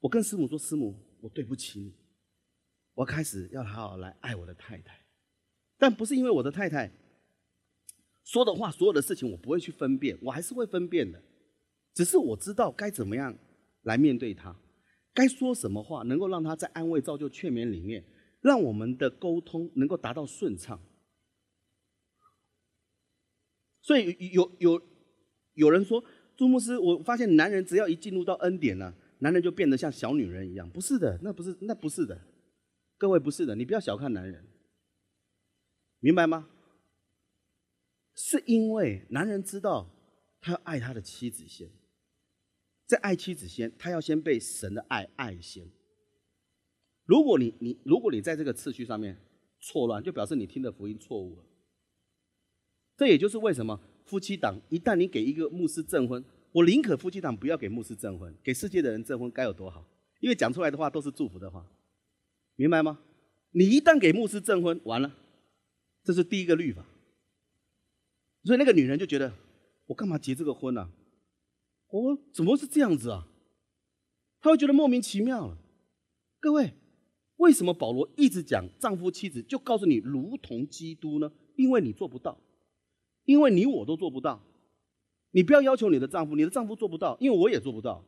[0.00, 1.94] 我跟师母说：“师母，我对不起你，
[2.94, 5.04] 我开始要好好来爱我的太太。
[5.78, 6.90] 但不是因为我的太太
[8.24, 11.22] 说的话，所有的事情我不会去分辨，我还是会分辨的。
[11.94, 13.36] 只是我知道该怎么样
[13.82, 14.54] 来面对他，
[15.14, 18.04] 该说什么话，能够让他在安慰、造就、劝勉里面，
[18.40, 20.80] 让我们的沟通能够达到顺畅。”
[23.80, 24.82] 所以有有
[25.54, 26.04] 有人说
[26.36, 30.68] 朱牧师，我发现男人只要一进入到恩典了，男人就变得像小女人一样。
[30.70, 32.20] 不是的，那不是那不是的，
[32.96, 34.46] 各位不是的，你不要小看男人，
[36.00, 36.48] 明白吗？
[38.14, 39.90] 是因为男人知道
[40.40, 41.70] 他要爱他的妻子先，
[42.86, 45.70] 在爱妻子先，他要先被神的爱爱先。
[47.04, 49.20] 如果你你如果你在这个次序上面
[49.60, 51.44] 错乱，就表示你听的福音错误了。
[52.96, 56.24] 这也就是为什么夫妻档一旦你给一个牧师证婚，
[56.56, 59.86] 我宁可夫妻档不要给牧师证婚，给世界的人证婚该有多好？
[60.20, 61.66] 因为讲出来的话都是祝福的话，
[62.54, 62.98] 明白吗？
[63.50, 65.14] 你一旦给牧师证婚，完了，
[66.02, 66.86] 这是第一个律法。
[68.44, 69.34] 所以那个女人就觉得，
[69.88, 70.90] 我干嘛结这个婚呢？
[71.88, 73.28] 我怎么是这样子啊？
[74.40, 75.58] 她会觉得莫名其妙了。
[76.40, 76.72] 各位，
[77.36, 81.30] 为什么保罗一直讲丈夫妻子，就告诉你如同基督呢？
[81.56, 82.40] 因为你做不到。
[83.26, 84.40] 因为你我都做不到，
[85.36, 88.02] 你不要要求你的丈夫，你的丈夫做不到，因为我也做不到。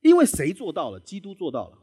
[0.00, 0.98] 因为谁做到了？
[0.98, 1.76] 基督做到了。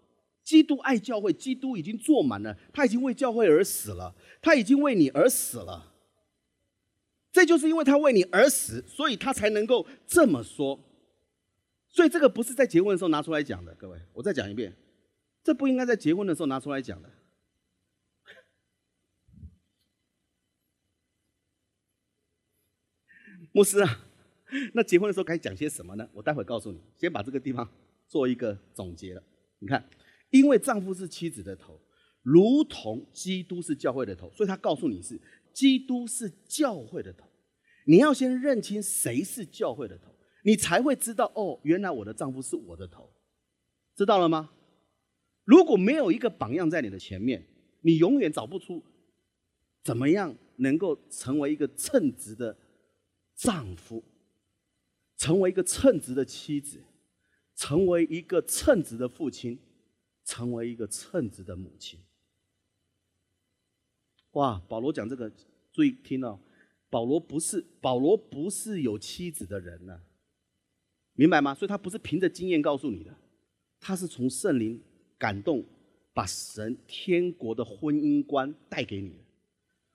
[0.43, 5.93] 基督爱教会，基督已经做满了，他已经为教会而死了，他已经为你而死了。
[7.31, 10.83] 这就是因为他为你而死，所以他才能够这么说。
[11.87, 14.75] 所以这个不是在结婚的时候拿出来讲的，各位，我再讲一遍，
[15.43, 17.11] 这不应该在结婚的时候拿出来讲的。
[23.53, 24.07] 牧师啊，
[24.73, 26.09] 那结婚的时候该讲些什么呢？
[26.13, 26.79] 我待会告诉你。
[26.97, 27.69] 先把这个地方
[28.07, 29.23] 做一个总结了。
[29.59, 29.83] 你看，
[30.29, 31.79] 因为丈夫是妻子的头，
[32.21, 35.19] 如同基督是教会的头，所以他告诉你是
[35.53, 37.27] 基督是教会的头。
[37.85, 43.09] 你要先认清谁是教会的头，你才会知道哦，原来我的丈夫是我的头，
[43.95, 44.51] 知道了吗？
[45.43, 47.43] 如果没有一个榜样在你的前面，
[47.81, 48.83] 你永远找不出
[49.83, 52.55] 怎么样能够成为一个称职的
[53.35, 54.03] 丈夫，
[55.19, 56.81] 成为一个称职的妻子，
[57.55, 59.59] 成为一个称职的父亲，
[60.25, 61.99] 成为一个称职的母亲。
[64.31, 65.31] 哇，保罗讲这个，
[65.71, 66.39] 注意听哦，
[66.89, 70.01] 保罗不是保罗不是有妻子的人呢，
[71.13, 71.53] 明白吗？
[71.53, 73.15] 所以他不是凭着经验告诉你的，
[73.79, 74.81] 他是从圣灵。
[75.17, 75.65] 感动，
[76.13, 79.15] 把神天国的婚姻观带给你的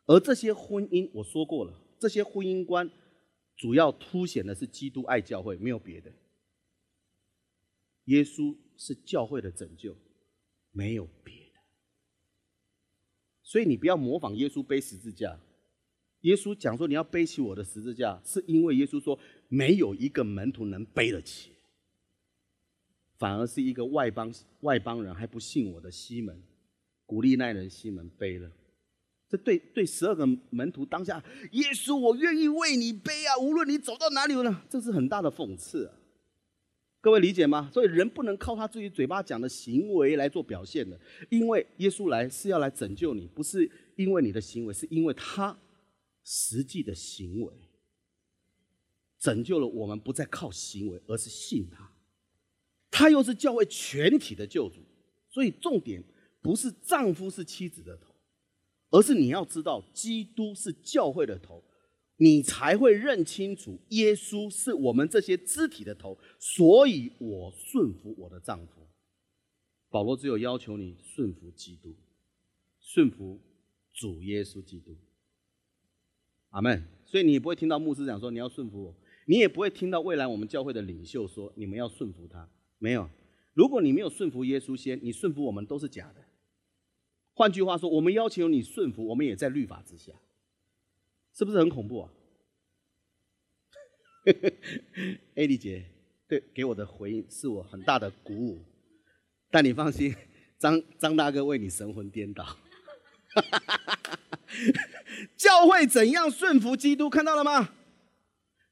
[0.05, 2.91] 而这些婚姻，我说过了，这些婚姻观
[3.57, 6.12] 主要凸显的是基督爱教会，没有别的。
[8.07, 9.96] 耶稣是教会的拯救，
[10.72, 11.61] 没有别的。
[13.42, 15.38] 所以你不要模仿耶稣背十字架。
[16.22, 21.52] 耶稣讲说你要背起我的十字架，是因为耶稣说没有一个门徒能背得起。
[23.16, 26.42] 反而是一个外邦外邦人还不信我的西门，
[27.07, 28.50] 鼓励那人西门背了。
[29.29, 31.22] 这对对十二个门徒当下，
[31.53, 35.91] 耶稣我愿意为你背啊，无论你走到哪里呢，这是很大的讽刺。
[37.01, 37.70] 各位理解吗？
[37.70, 40.99] 所以人不能靠他自己嘴巴讲的行为来做表现的，
[41.29, 45.59] 因为耶稣来是要来拯救你，不是因为你的行为，是因为他
[46.22, 47.53] 实际的行为
[49.18, 51.91] 拯救了我们，不再靠行为，而是信他。
[52.91, 54.77] 他又是教会全体的救主，
[55.29, 56.03] 所以重点
[56.41, 58.13] 不是丈夫是妻子的头，
[58.95, 61.64] 而是你要知道基督是教会的头，
[62.18, 66.16] 你才会认清楚耶稣是我们这些肢体的头。
[66.38, 68.86] 所以我顺服我的丈夫。
[69.90, 71.97] 保罗只有要求你顺服基督，
[72.78, 73.40] 顺服
[73.92, 74.97] 主耶稣基督。
[76.51, 76.86] 阿门。
[77.05, 78.95] 所以你不会听到牧师讲说你要顺服我，
[79.26, 82.49] 你也不会听到未来我们教会的领袖说你们要顺服他。
[82.78, 83.11] 没有，
[83.55, 86.24] 如果你没有顺服耶稣先，你顺服我们都是假的。
[87.35, 90.12] 换句话说，我们要求你顺服，我们也在律法之下，
[91.37, 92.11] 是不是很恐怖啊？
[95.35, 95.85] 艾丽姐
[96.26, 98.62] 对给我的回应是我很大的鼓舞，
[99.51, 100.14] 但你放心，
[100.59, 102.57] 张张大哥为你神魂颠倒。
[105.37, 107.74] 教会怎样顺服基督，看到了吗？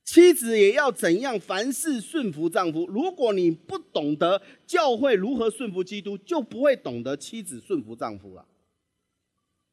[0.04, 1.38] 妻子也要怎样？
[1.38, 2.86] 凡事顺服丈夫。
[2.86, 8.46] 如果你不懂得教会如何顺服基督，就不会懂得妻子顺服丈夫了。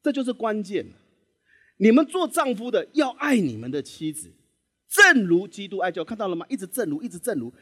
[0.01, 0.85] 这就是关键
[1.77, 4.31] 你们做丈夫的要爱你们的妻子，
[4.87, 6.03] 正如基督爱教。
[6.03, 6.45] 看到了吗？
[6.49, 7.53] 一直正如，一直正如，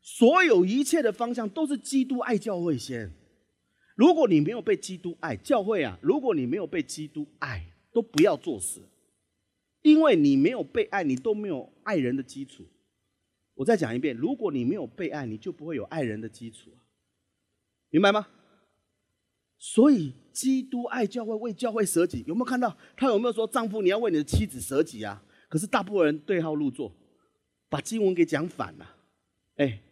[0.00, 3.12] 所有一切的方向都是基督爱教会先。
[3.94, 8.80] 如果你没有被基督爱教会啊，如果你没有被基督爱，都不要做事。
[9.82, 12.64] 因为你没有被爱，你都没有爱人的基础。
[13.54, 16.70] 我再讲一遍，如果你没有被爱，你就不会有爱人的基础
[17.90, 18.26] 明白吗？
[19.58, 22.76] 所以，基督爱教会，为教会舍己，有没有看到？
[22.96, 25.22] 他有没有说，丈夫你要为你的妻子舍己啊？
[25.48, 26.92] 可是大部分人对号入座，
[27.68, 28.96] 把经文给讲反了。
[29.56, 29.82] 哎，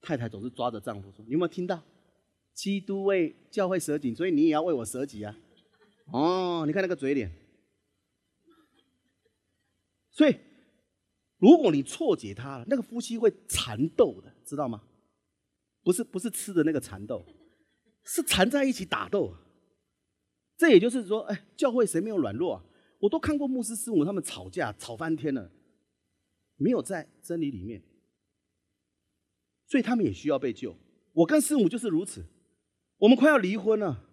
[0.00, 1.82] 太太总是抓着丈夫说：“你有没有听到？
[2.54, 5.36] 基督为教会舍己，所以你也要为我舍己啊？”
[6.10, 7.30] 哦，你看那个嘴脸。
[10.10, 10.34] 所以，
[11.36, 14.82] 如果你错解他了，那个夫妻会缠斗的，知道吗？
[15.84, 17.24] 不是不是吃的那个蚕豆，
[18.04, 19.36] 是缠在一起打斗。
[20.58, 22.64] 这也就是说，哎，教会谁没有软弱啊？
[22.98, 25.52] 我都看过牧师师母他们吵架吵翻天了，
[26.56, 27.80] 没有在真理里面，
[29.68, 30.76] 所以他们也需要被救。
[31.12, 32.24] 我跟师母就是如此，
[32.98, 34.04] 我们快要离婚了。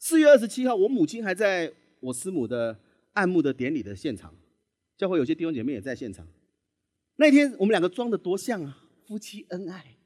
[0.00, 2.80] 四月二十七号，我母亲还在我师母的
[3.12, 4.34] 按牧的典礼的现场。
[4.96, 6.26] 教会有些弟兄姐妹也在现场。
[7.16, 9.96] 那天我们两个装的多像啊，夫妻恩爱。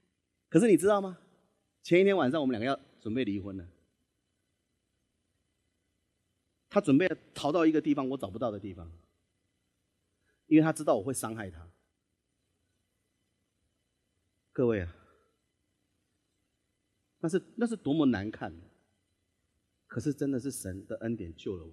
[0.51, 1.19] 可是你知道吗？
[1.83, 3.67] 前一天晚上我们两个要准备离婚了。
[6.77, 8.93] 他准备逃到一个地方我找不到的地方，
[10.47, 11.67] 因为他知道我会伤害他。
[14.53, 14.95] 各位啊，
[17.21, 18.55] 那是那是多么难看！
[19.87, 21.73] 可是真的是神的恩典救了我。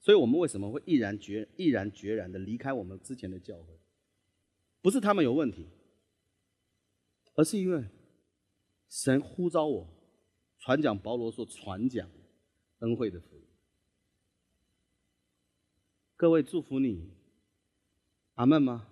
[0.00, 3.78] 所以我们为什么会毅然决毅然决然的离开我们之前的教会？
[4.80, 5.68] 不是他们有问题，
[7.34, 7.84] 而是因为
[8.88, 9.86] 神呼召我
[10.58, 12.10] 传讲保罗所传讲
[12.80, 13.42] 恩惠的福音。
[16.16, 17.08] 各位祝福你，
[18.34, 18.86] 阿门吗？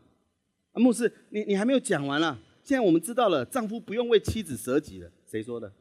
[0.72, 2.38] 啊，牧师，你你还没有讲完啊！
[2.64, 5.72] 现在我们知道了，丈夫不用为妻子舍己了，谁说的？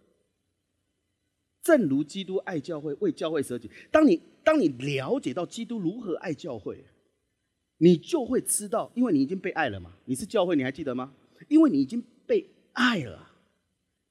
[1.62, 3.70] 正如基督爱教会，为教会舍己。
[3.92, 6.86] 当你当你了解到基督如何爱教会，
[7.78, 9.94] 你就会知道，因为你已经被爱了嘛。
[10.06, 11.14] 你是教会，你还记得吗？
[11.50, 13.32] 因为你已经被爱了，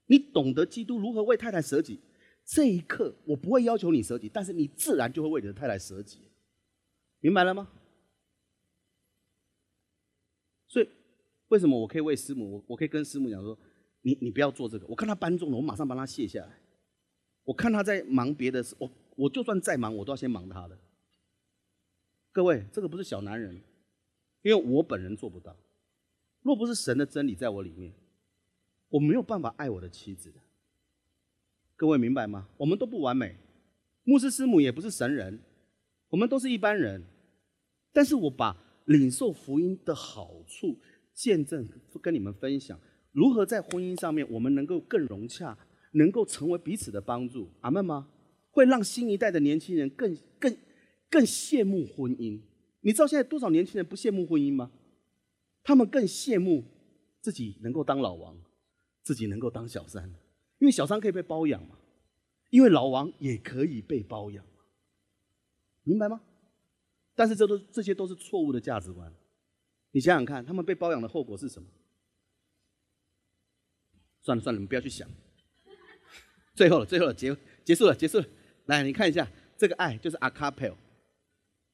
[0.07, 1.99] 你懂得基督如何为太太舍己。
[2.47, 6.21] 这一刻，我不会要求你舍己，但是你自然就会为你的太太舍己，
[7.19, 7.69] 明白了吗？
[10.69, 10.89] 所以，
[11.49, 12.53] 为什么我可以为师母？
[12.53, 13.59] 我我可以跟师母讲说，
[14.03, 14.87] 你你不要做这个。
[14.87, 16.61] 我看他搬重了，我马上帮他卸下来。
[17.43, 20.79] 我看他在忙别的事，我我就算再忙，我都要先忙他的。
[22.31, 23.61] 各位，这个不是小男人，
[24.43, 25.57] 因为我本人做不到。
[26.43, 27.93] 若不是神的真理在我里面，
[28.89, 30.39] 我没有办法爱我的妻子的。
[31.77, 32.49] 各位明白吗？
[32.57, 33.37] 我们都不完美，
[34.05, 35.39] 牧师师母也不是神人，
[36.09, 37.05] 我们都是一般人。
[37.93, 40.77] 但是我把领受福音的好处
[41.15, 41.69] 见证
[42.03, 42.81] 跟你们分享，
[43.13, 45.57] 如何在婚姻上面我们能够更融洽。
[45.93, 48.07] 能够成为彼此的帮助，阿门吗？
[48.51, 50.55] 会让新一代的年轻人更更
[51.09, 52.39] 更羡慕婚姻。
[52.83, 54.71] 你知道现在多少年轻人不羡慕婚姻吗？
[55.63, 56.63] 他们更羡慕
[57.23, 58.37] 自己能够当老王，
[59.03, 60.13] 自己能够当小三，
[60.59, 61.77] 因为小三可以被包养嘛，
[62.51, 64.63] 因为老王也可以被包养嘛，
[65.83, 66.21] 明白吗？
[67.15, 69.13] 但是这都这些都是错误的价值观。
[69.93, 71.69] 你想想看，他们被包养的后果是什么？
[74.23, 75.09] 算了算了，你们不要去想。
[76.55, 78.27] 最后了，最后了，结结束了，结束了。
[78.67, 80.77] 来，你看一下这个爱，就是 a c a p e l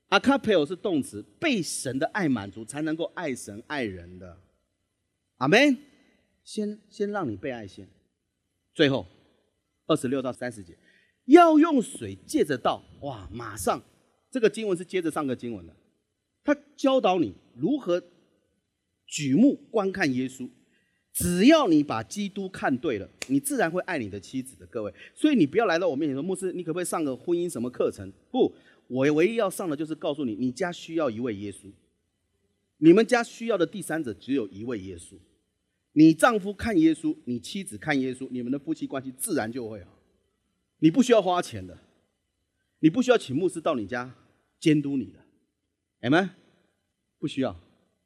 [0.09, 4.39] a c a p e 是动词，被神的爱满足，才能够爱神爱人的。
[5.39, 5.79] 阿门。
[6.45, 7.89] 先先让你被爱先。
[8.74, 9.07] 最后
[9.86, 10.77] 二十六到三十节，
[11.27, 12.82] 要用水借着道。
[13.03, 13.82] 哇，马上
[14.31, 15.74] 这个经文是接着上个经文的，
[16.43, 18.03] 他教导你如何
[19.07, 20.49] 举目观看耶稣。
[21.12, 24.65] 只要你把基督看对了，你自然会爱你的妻子的。
[24.69, 28.51] 各位，所以你不要来到我面前说：“牧师，你可不可以上个婚姻什么课程？”不，
[28.86, 31.70] 我唯一要上的就是告诉你，你家需要一位耶稣，
[32.78, 35.16] 你们家需要的第三者只有一位耶稣。
[35.93, 39.98] 你丈夫看耶稣，你妻子看耶稣，你们的夫妻关系自然就会好。
[40.78, 41.78] 你不需要花钱的，
[42.81, 44.14] 你不需要请牧师到你家
[44.59, 45.19] 监督你的，
[46.01, 46.31] 哎们，
[47.19, 47.59] 不需要。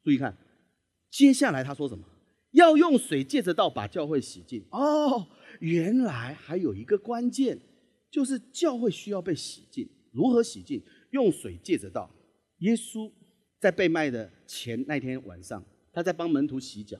[0.03, 0.37] 注意看，
[1.09, 2.03] 接下来他说什么？
[2.51, 5.27] 要用水借着道把教会洗净哦，
[5.59, 7.59] 原来还有一个关键，
[8.09, 9.87] 就是教会需要被洗净。
[10.11, 10.81] 如何洗净？
[11.11, 12.09] 用水借着道。
[12.59, 13.11] 耶稣
[13.59, 16.99] 在被卖的前那天晚上，他在帮门徒洗脚。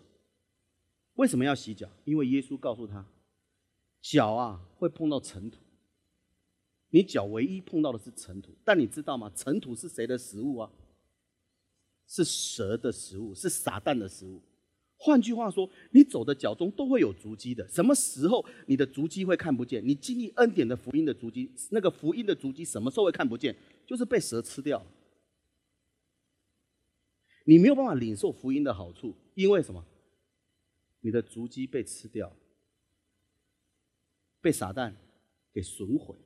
[1.18, 1.88] 为什么要洗脚？
[2.06, 3.06] 因为耶稣告诉他，
[4.02, 5.60] 脚啊会碰到尘土，
[6.90, 8.52] 你脚唯一碰到的是尘土。
[8.64, 9.32] 但你知道吗？
[9.36, 10.72] 尘土是谁的食物啊？
[12.08, 14.42] 是蛇的食物，是撒旦的食物。
[15.00, 17.68] 换句话说，你走的脚中都会有足迹的。
[17.68, 19.86] 什么时候你的足迹会看不见？
[19.86, 23.56] 你经历恩典的福音的足迹，那个福音的足迹什么时候会看不见？
[23.86, 24.86] 就是被蛇吃掉。
[27.46, 29.84] 你没有办法领受福音的好处，因为什么？
[31.02, 32.36] 你的足迹被吃掉，
[34.42, 34.94] 被撒旦
[35.54, 36.18] 给损毁。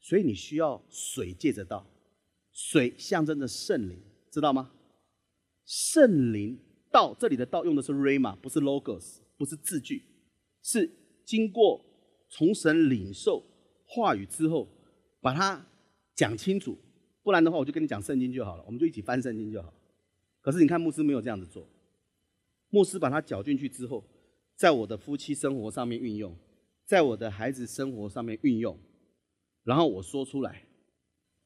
[0.00, 1.86] 所以你需要水借着道，
[2.52, 4.00] 水象征着圣灵，
[4.30, 4.72] 知道吗？
[5.64, 6.58] 圣灵
[6.92, 10.04] 道，这里的道用的是 rama，不是 logos，不是字句，
[10.62, 10.88] 是
[11.24, 11.84] 经过
[12.28, 13.44] 从神领受
[13.84, 14.68] 话语之后，
[15.20, 15.66] 把它
[16.14, 16.78] 讲清楚。
[17.24, 19.74] 不然的话，我就跟你讲圣经就好了，我们就一起翻圣经就好。
[20.40, 21.68] 可是你看，牧师没有这样子做，
[22.76, 24.04] 牧师把它搅进去之后，
[24.54, 26.36] 在我的夫妻生活上面运用，
[26.84, 28.78] 在我的孩子生活上面运用，
[29.64, 30.62] 然后我说出来。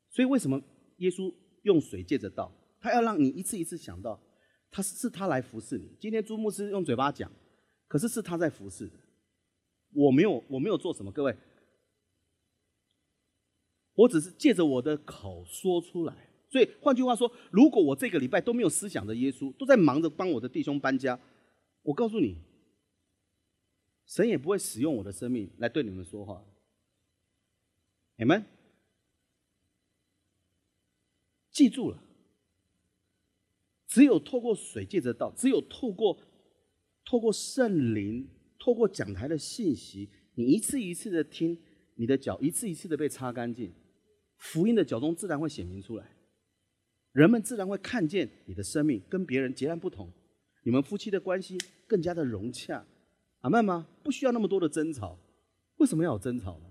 [0.08, 0.60] 所以为什么
[0.96, 1.32] 耶稣
[1.62, 2.52] 用水借着道？
[2.80, 4.20] 他要让你一次一次想到，
[4.72, 5.96] 他是是他来服侍你。
[6.00, 7.30] 今天朱牧师用嘴巴讲，
[7.86, 8.98] 可是是他在服侍的。
[9.92, 11.36] 我没有我没有做什么，各位，
[13.94, 16.29] 我只是借着我的口说出来。
[16.50, 21.18] 所以换句话说，如果我这个礼拜都没有思想着耶稣，都在忙着帮我的弟兄搬家，
[21.82, 22.36] 我告诉你，
[24.04, 26.44] 神也不会使用我的生命来对你们说话。
[28.16, 28.44] 你们
[31.50, 32.02] 记住了。
[33.86, 36.16] 只有透过水借着道，只有透过
[37.04, 41.60] 透过圣灵，透过讲台的信息，你一次一次的听，
[41.96, 43.72] 你的脚一次一次的被擦干净，
[44.36, 46.16] 福音的脚中自然会显明出来，
[47.12, 50.12] 人们自然会看见你的生命跟别人截然不同，
[50.62, 52.84] 你们夫妻的关系更加的融洽，
[53.40, 53.88] 阿曼吗？
[54.02, 55.18] 不需要那么多的争吵，
[55.76, 56.66] 为什么要有争吵呢？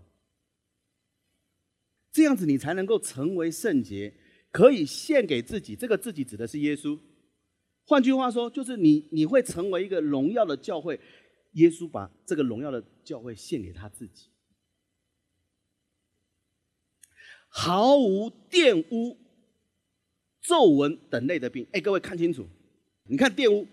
[2.11, 4.13] 这样子你才能够成为圣洁，
[4.51, 6.97] 可以献给自己，这个自己指的是耶稣。
[7.83, 10.99] 换句话说，就是你你会成为一个荣耀的教会，
[11.53, 14.29] 耶稣把这个荣耀的教会献给他自己，
[17.47, 19.17] 毫无玷污、
[20.41, 21.67] 皱纹等类的病。
[21.71, 22.47] 哎，各位看清楚，
[23.05, 23.67] 你看玷污，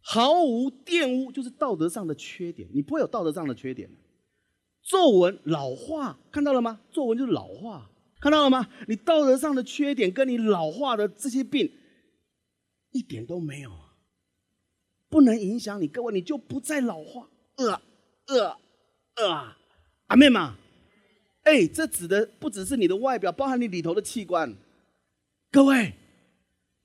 [0.00, 3.90] 毫无玷污就是道德上的缺点，你不会有道德上的缺点。
[4.82, 6.80] 皱纹老化，看到了吗？
[6.90, 7.90] 皱纹就是老化，
[8.20, 8.68] 看到了吗？
[8.86, 11.70] 你道德上的缺点跟你老化的这些病
[12.92, 13.70] 一点都没有，
[15.10, 15.86] 不能影响你。
[15.86, 17.28] 各位，你就不再老化。
[17.56, 17.82] 呃
[18.28, 18.56] 呃
[19.16, 19.56] 呃，
[20.06, 20.56] 阿妹嘛，
[21.42, 24.56] 哎，这指的不只是你的外表，包含你里头的器官。
[25.50, 25.94] 各位，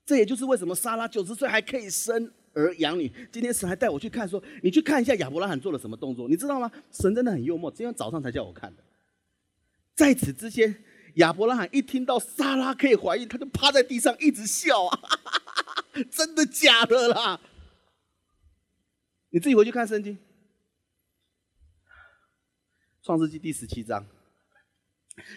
[0.04, 2.32] 这也就是为什么莎拉九十岁还可以生。
[2.56, 6.70] 儿养女，今天神还带我去看，说你去看一下亚伯拉罕做了什么动作，你知道吗？
[6.92, 8.84] 神真的很幽默，今天早上才叫我看的。
[9.96, 10.84] 在此之前，
[11.14, 15.00] 亚伯拉罕一听到莎拉可以怀孕，他就趴在地上一直笑啊，
[16.12, 17.40] 真的假的啦？
[19.30, 20.16] 你自己回去看圣经，
[23.02, 24.06] 创世纪第十七章，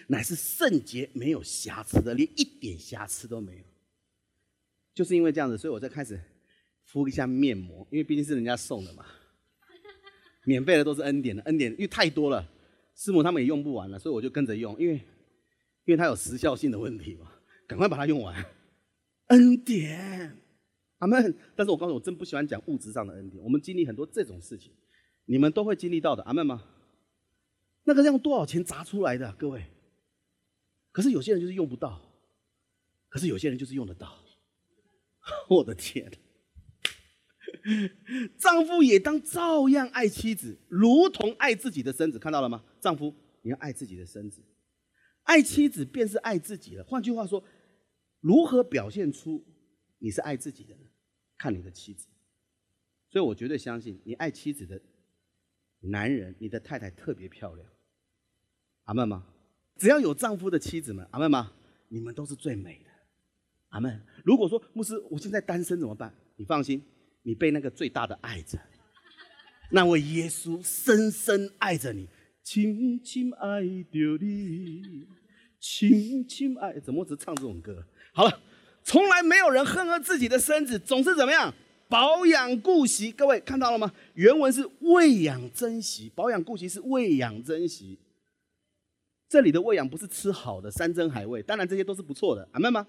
[0.06, 3.64] 乃是圣洁没有瑕疵的，连一点瑕疵都没有。
[4.94, 6.20] 就是因为这样子，所以我才开始。
[6.90, 9.04] 敷一下面膜，因为毕竟是人家送的嘛，
[10.46, 12.50] 免费的都是恩典的，恩典因为太多了，
[12.96, 14.94] 师母他们也用不完了，所以我就跟着用，因为
[15.84, 17.30] 因为它有时效性的问题嘛，
[17.66, 18.42] 赶快把它用完。
[19.26, 20.34] 恩典，
[21.00, 21.36] 阿门。
[21.54, 23.44] 但是我告诉我，真不喜欢讲物质上的恩典。
[23.44, 24.72] 我们经历很多这种事情，
[25.26, 26.64] 你们都会经历到的，阿门吗？
[27.88, 29.64] 那个用多少钱砸出来的，各位？
[30.92, 31.98] 可是有些人就是用不到，
[33.08, 34.22] 可是有些人就是用得到。
[35.48, 36.12] 我的天！
[38.38, 42.18] 丈夫也当照样爱妻子，如同爱自己的身子。
[42.18, 42.62] 看到了吗？
[42.78, 44.42] 丈夫，你要爱自己的身子，
[45.22, 46.84] 爱妻子便是爱自己了。
[46.84, 47.42] 换句话说，
[48.20, 49.42] 如何表现出
[49.98, 50.82] 你是爱自己的呢？
[51.38, 52.06] 看你的妻子。
[53.08, 54.78] 所以我绝对相信，你爱妻子的
[55.80, 57.66] 男人，你的太太特别漂亮。
[58.88, 59.22] 阿门吗？
[59.76, 61.52] 只要有丈夫的妻子们，阿门吗？
[61.88, 62.90] 你们都是最美的。
[63.68, 64.02] 阿门。
[64.24, 66.12] 如果说牧师，我现在单身怎么办？
[66.36, 66.82] 你放心。
[67.22, 68.58] 你被那个最大的爱着，
[69.70, 72.08] 那位耶稣深深爱着你，
[72.42, 75.06] 轻轻爱着你，
[75.60, 76.80] 轻轻爱。
[76.80, 77.84] 怎么只唱这种歌？
[78.14, 78.40] 好了，
[78.82, 81.52] 从来没有人恨恶自己的身子，总是怎么样
[81.90, 83.12] 保养顾惜。
[83.12, 83.92] 各位看到了吗？
[84.14, 87.98] 原文是喂养珍惜，保养顾惜是喂养珍惜。
[89.28, 92.88] 这里的喂养不是吃好的山珍海味，当然这些都是不错的，阿妹吗？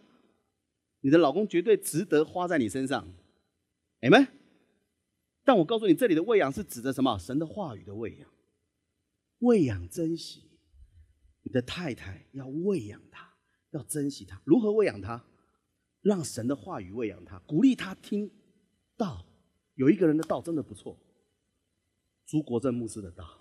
[1.01, 3.07] 你的老公绝对值得花在你身上。
[4.01, 4.27] 你们，
[5.43, 7.17] 但我告诉你，这里的喂养是指的什么？
[7.17, 8.29] 神的话语的喂养，
[9.39, 10.49] 喂养珍惜。
[11.41, 13.33] 你的太太要喂养他，
[13.71, 14.41] 要珍惜他。
[14.45, 15.25] 如何喂养他？
[16.01, 18.31] 让神的话语喂养他，鼓励他听
[18.97, 19.25] 道。
[19.75, 20.99] 有一个人的道真的不错，
[22.25, 23.38] 朱国正牧师的道。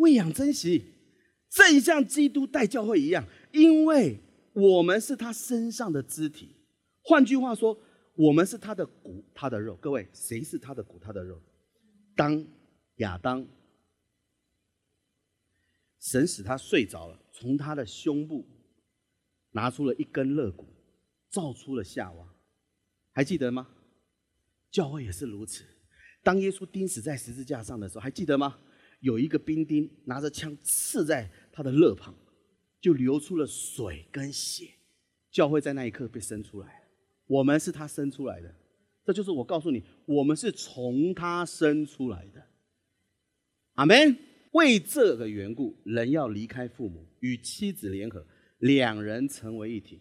[0.00, 0.84] 喂养珍惜，
[1.48, 4.18] 正像基督带教会一样，因为
[4.52, 6.56] 我们是他身上的肢体。
[7.02, 7.78] 换句话说。
[8.16, 9.74] 我们是他的骨，他的肉。
[9.76, 11.40] 各位，谁是他的骨，他的肉？
[12.14, 12.44] 当
[12.96, 13.46] 亚当，
[16.00, 18.46] 神使他睡着了，从他的胸部
[19.52, 20.66] 拿出了一根肋骨，
[21.30, 22.28] 造出了夏娃。
[23.12, 23.66] 还记得吗？
[24.70, 25.64] 教会也是如此。
[26.22, 28.58] 当耶稣钉死在十字架上的时候，还记得吗？
[29.00, 32.14] 有一个兵丁拿着枪刺在他的肋旁，
[32.80, 34.68] 就流出了水跟血。
[35.30, 36.82] 教会在那一刻被生出来。
[37.26, 38.54] 我们是他生出来的，
[39.04, 42.42] 这就是我告诉你，我们是从他生出来的。
[43.74, 44.16] 阿门。
[44.52, 48.26] 为这个缘故，人要离开父母，与妻子联合，
[48.58, 50.00] 两人成为一体。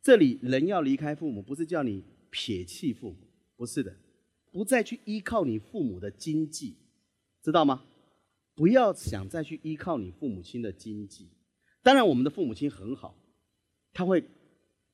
[0.00, 3.16] 这里人要离开父母，不是叫你撇弃父母，
[3.56, 3.92] 不是的，
[4.52, 6.76] 不再去依靠你父母的经济，
[7.42, 7.82] 知道吗？
[8.58, 11.30] 不要想再去依靠你父母亲的经济。
[11.80, 13.16] 当然，我们的父母亲很好，
[13.94, 14.24] 他会。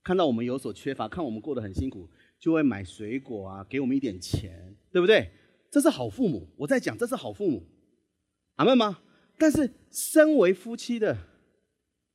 [0.07, 2.07] 看到我们有所缺乏，看我们过得很辛苦，
[2.39, 5.31] 就会买水果啊，给我们一点钱，对不对？
[5.71, 6.47] 这是好父母。
[6.59, 7.67] 我在讲，这是好父母，
[8.57, 9.01] 阿门吗？
[9.39, 11.17] 但是身为夫妻的，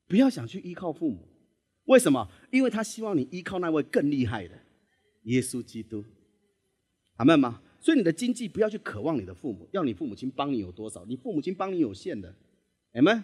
[0.07, 1.27] 不要想去依靠父母，
[1.85, 2.29] 为什么？
[2.51, 4.55] 因为他希望你依靠那位更厉害的
[5.23, 6.05] 耶稣基督，
[7.15, 7.63] 阿门吗？
[7.79, 11.05] 所以你的经济不要去渴望你的父母，要你父母亲帮你有多少？
[11.05, 12.35] 你父母亲帮你有限的，
[12.93, 13.23] 阿门。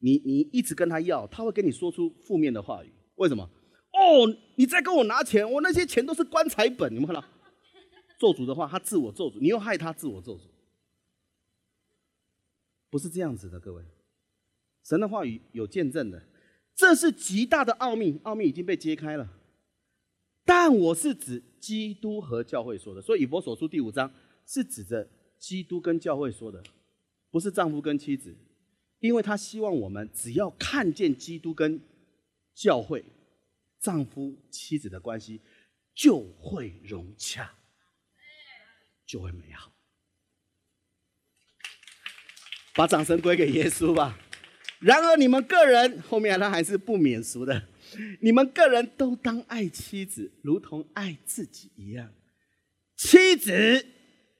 [0.00, 3.42] 你你一直跟他要，他会跟你说出负面的话语，为什么？
[3.92, 6.94] 哦，你再跟我拿钱，我那些钱都是棺材本。
[6.94, 7.24] 你们看到，
[8.16, 10.44] 做主的话，他自我做主，你又害他自我做主，
[12.88, 13.82] 不是这样子的，各位。
[14.84, 16.22] 神的话语有见证的，
[16.76, 19.28] 这是极大的奥秘，奥秘已经被揭开了。
[20.44, 24.12] 但我是指基督和教会说的，所以以佛所书第五章
[24.46, 25.08] 是指着
[25.38, 26.62] 基督跟教会说的，
[27.30, 28.36] 不是丈夫跟妻子，
[29.00, 31.80] 因为他希望我们只要看见基督跟
[32.54, 33.04] 教会、
[33.78, 35.40] 丈夫妻子的关系，
[35.94, 37.50] 就会融洽，
[39.06, 39.72] 就会美好。
[42.74, 44.18] 把掌声归给耶稣吧。
[44.80, 47.66] 然而，你们个人后面他还是不免俗的，
[48.20, 52.08] 你们个人都当爱妻子，如同爱自己一样；
[52.96, 53.86] 妻子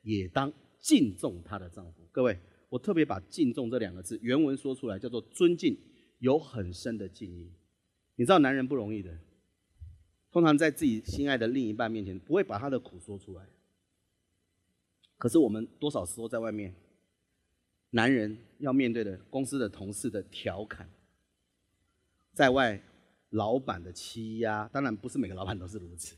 [0.02, 2.06] 也当敬重她的丈夫。
[2.12, 2.38] 各位，
[2.68, 5.76] 我特别把“敬重”这两个字原文说出来，叫做尊敬，
[6.18, 7.52] 有很深的敬意。
[8.16, 9.18] 你知道，男人不容易的，
[10.30, 13.46] 通常在自己心爱的另一半面前，不会把他的苦说出来。
[15.16, 16.74] 可是我们多少时候在外面？
[17.90, 20.90] 男人要面对的公司的同事的调侃，
[22.34, 22.78] 在外
[23.30, 26.16] 老板的欺压，当然不是每个老板都是如此。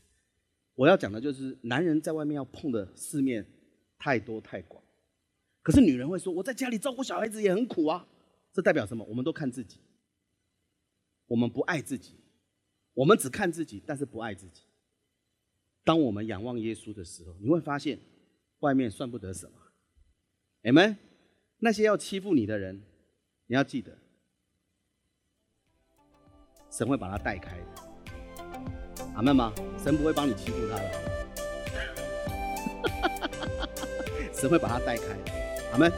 [0.75, 3.45] 我要讲的就是，男人在外面要碰的世面
[3.97, 4.81] 太多太广，
[5.61, 8.07] 可是女人会说：“我在家里照顾小孩子也很苦啊。”
[8.53, 9.03] 这代表什么？
[9.05, 9.79] 我们都看自己，
[11.27, 12.15] 我们不爱自己，
[12.93, 14.63] 我们只看自己，但是不爱自己。
[15.83, 17.99] 当我们仰望耶稣的时候，你会发现，
[18.59, 19.53] 外面算不得什么。
[20.63, 20.97] Amen。
[21.59, 22.81] 那些要欺负你的人，
[23.47, 23.97] 你要记得，
[26.71, 29.03] 神会把他带开的。
[29.15, 29.51] 阿门吗？
[29.83, 30.89] 神不会帮你欺负他的，
[34.33, 35.31] 神会把他带开的。
[35.73, 35.91] 阿门。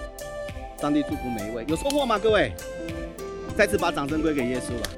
[0.81, 2.17] 上帝祝福每一位，有收获吗？
[2.19, 2.51] 各位，
[3.55, 4.89] 再次把掌声归给耶稣吧。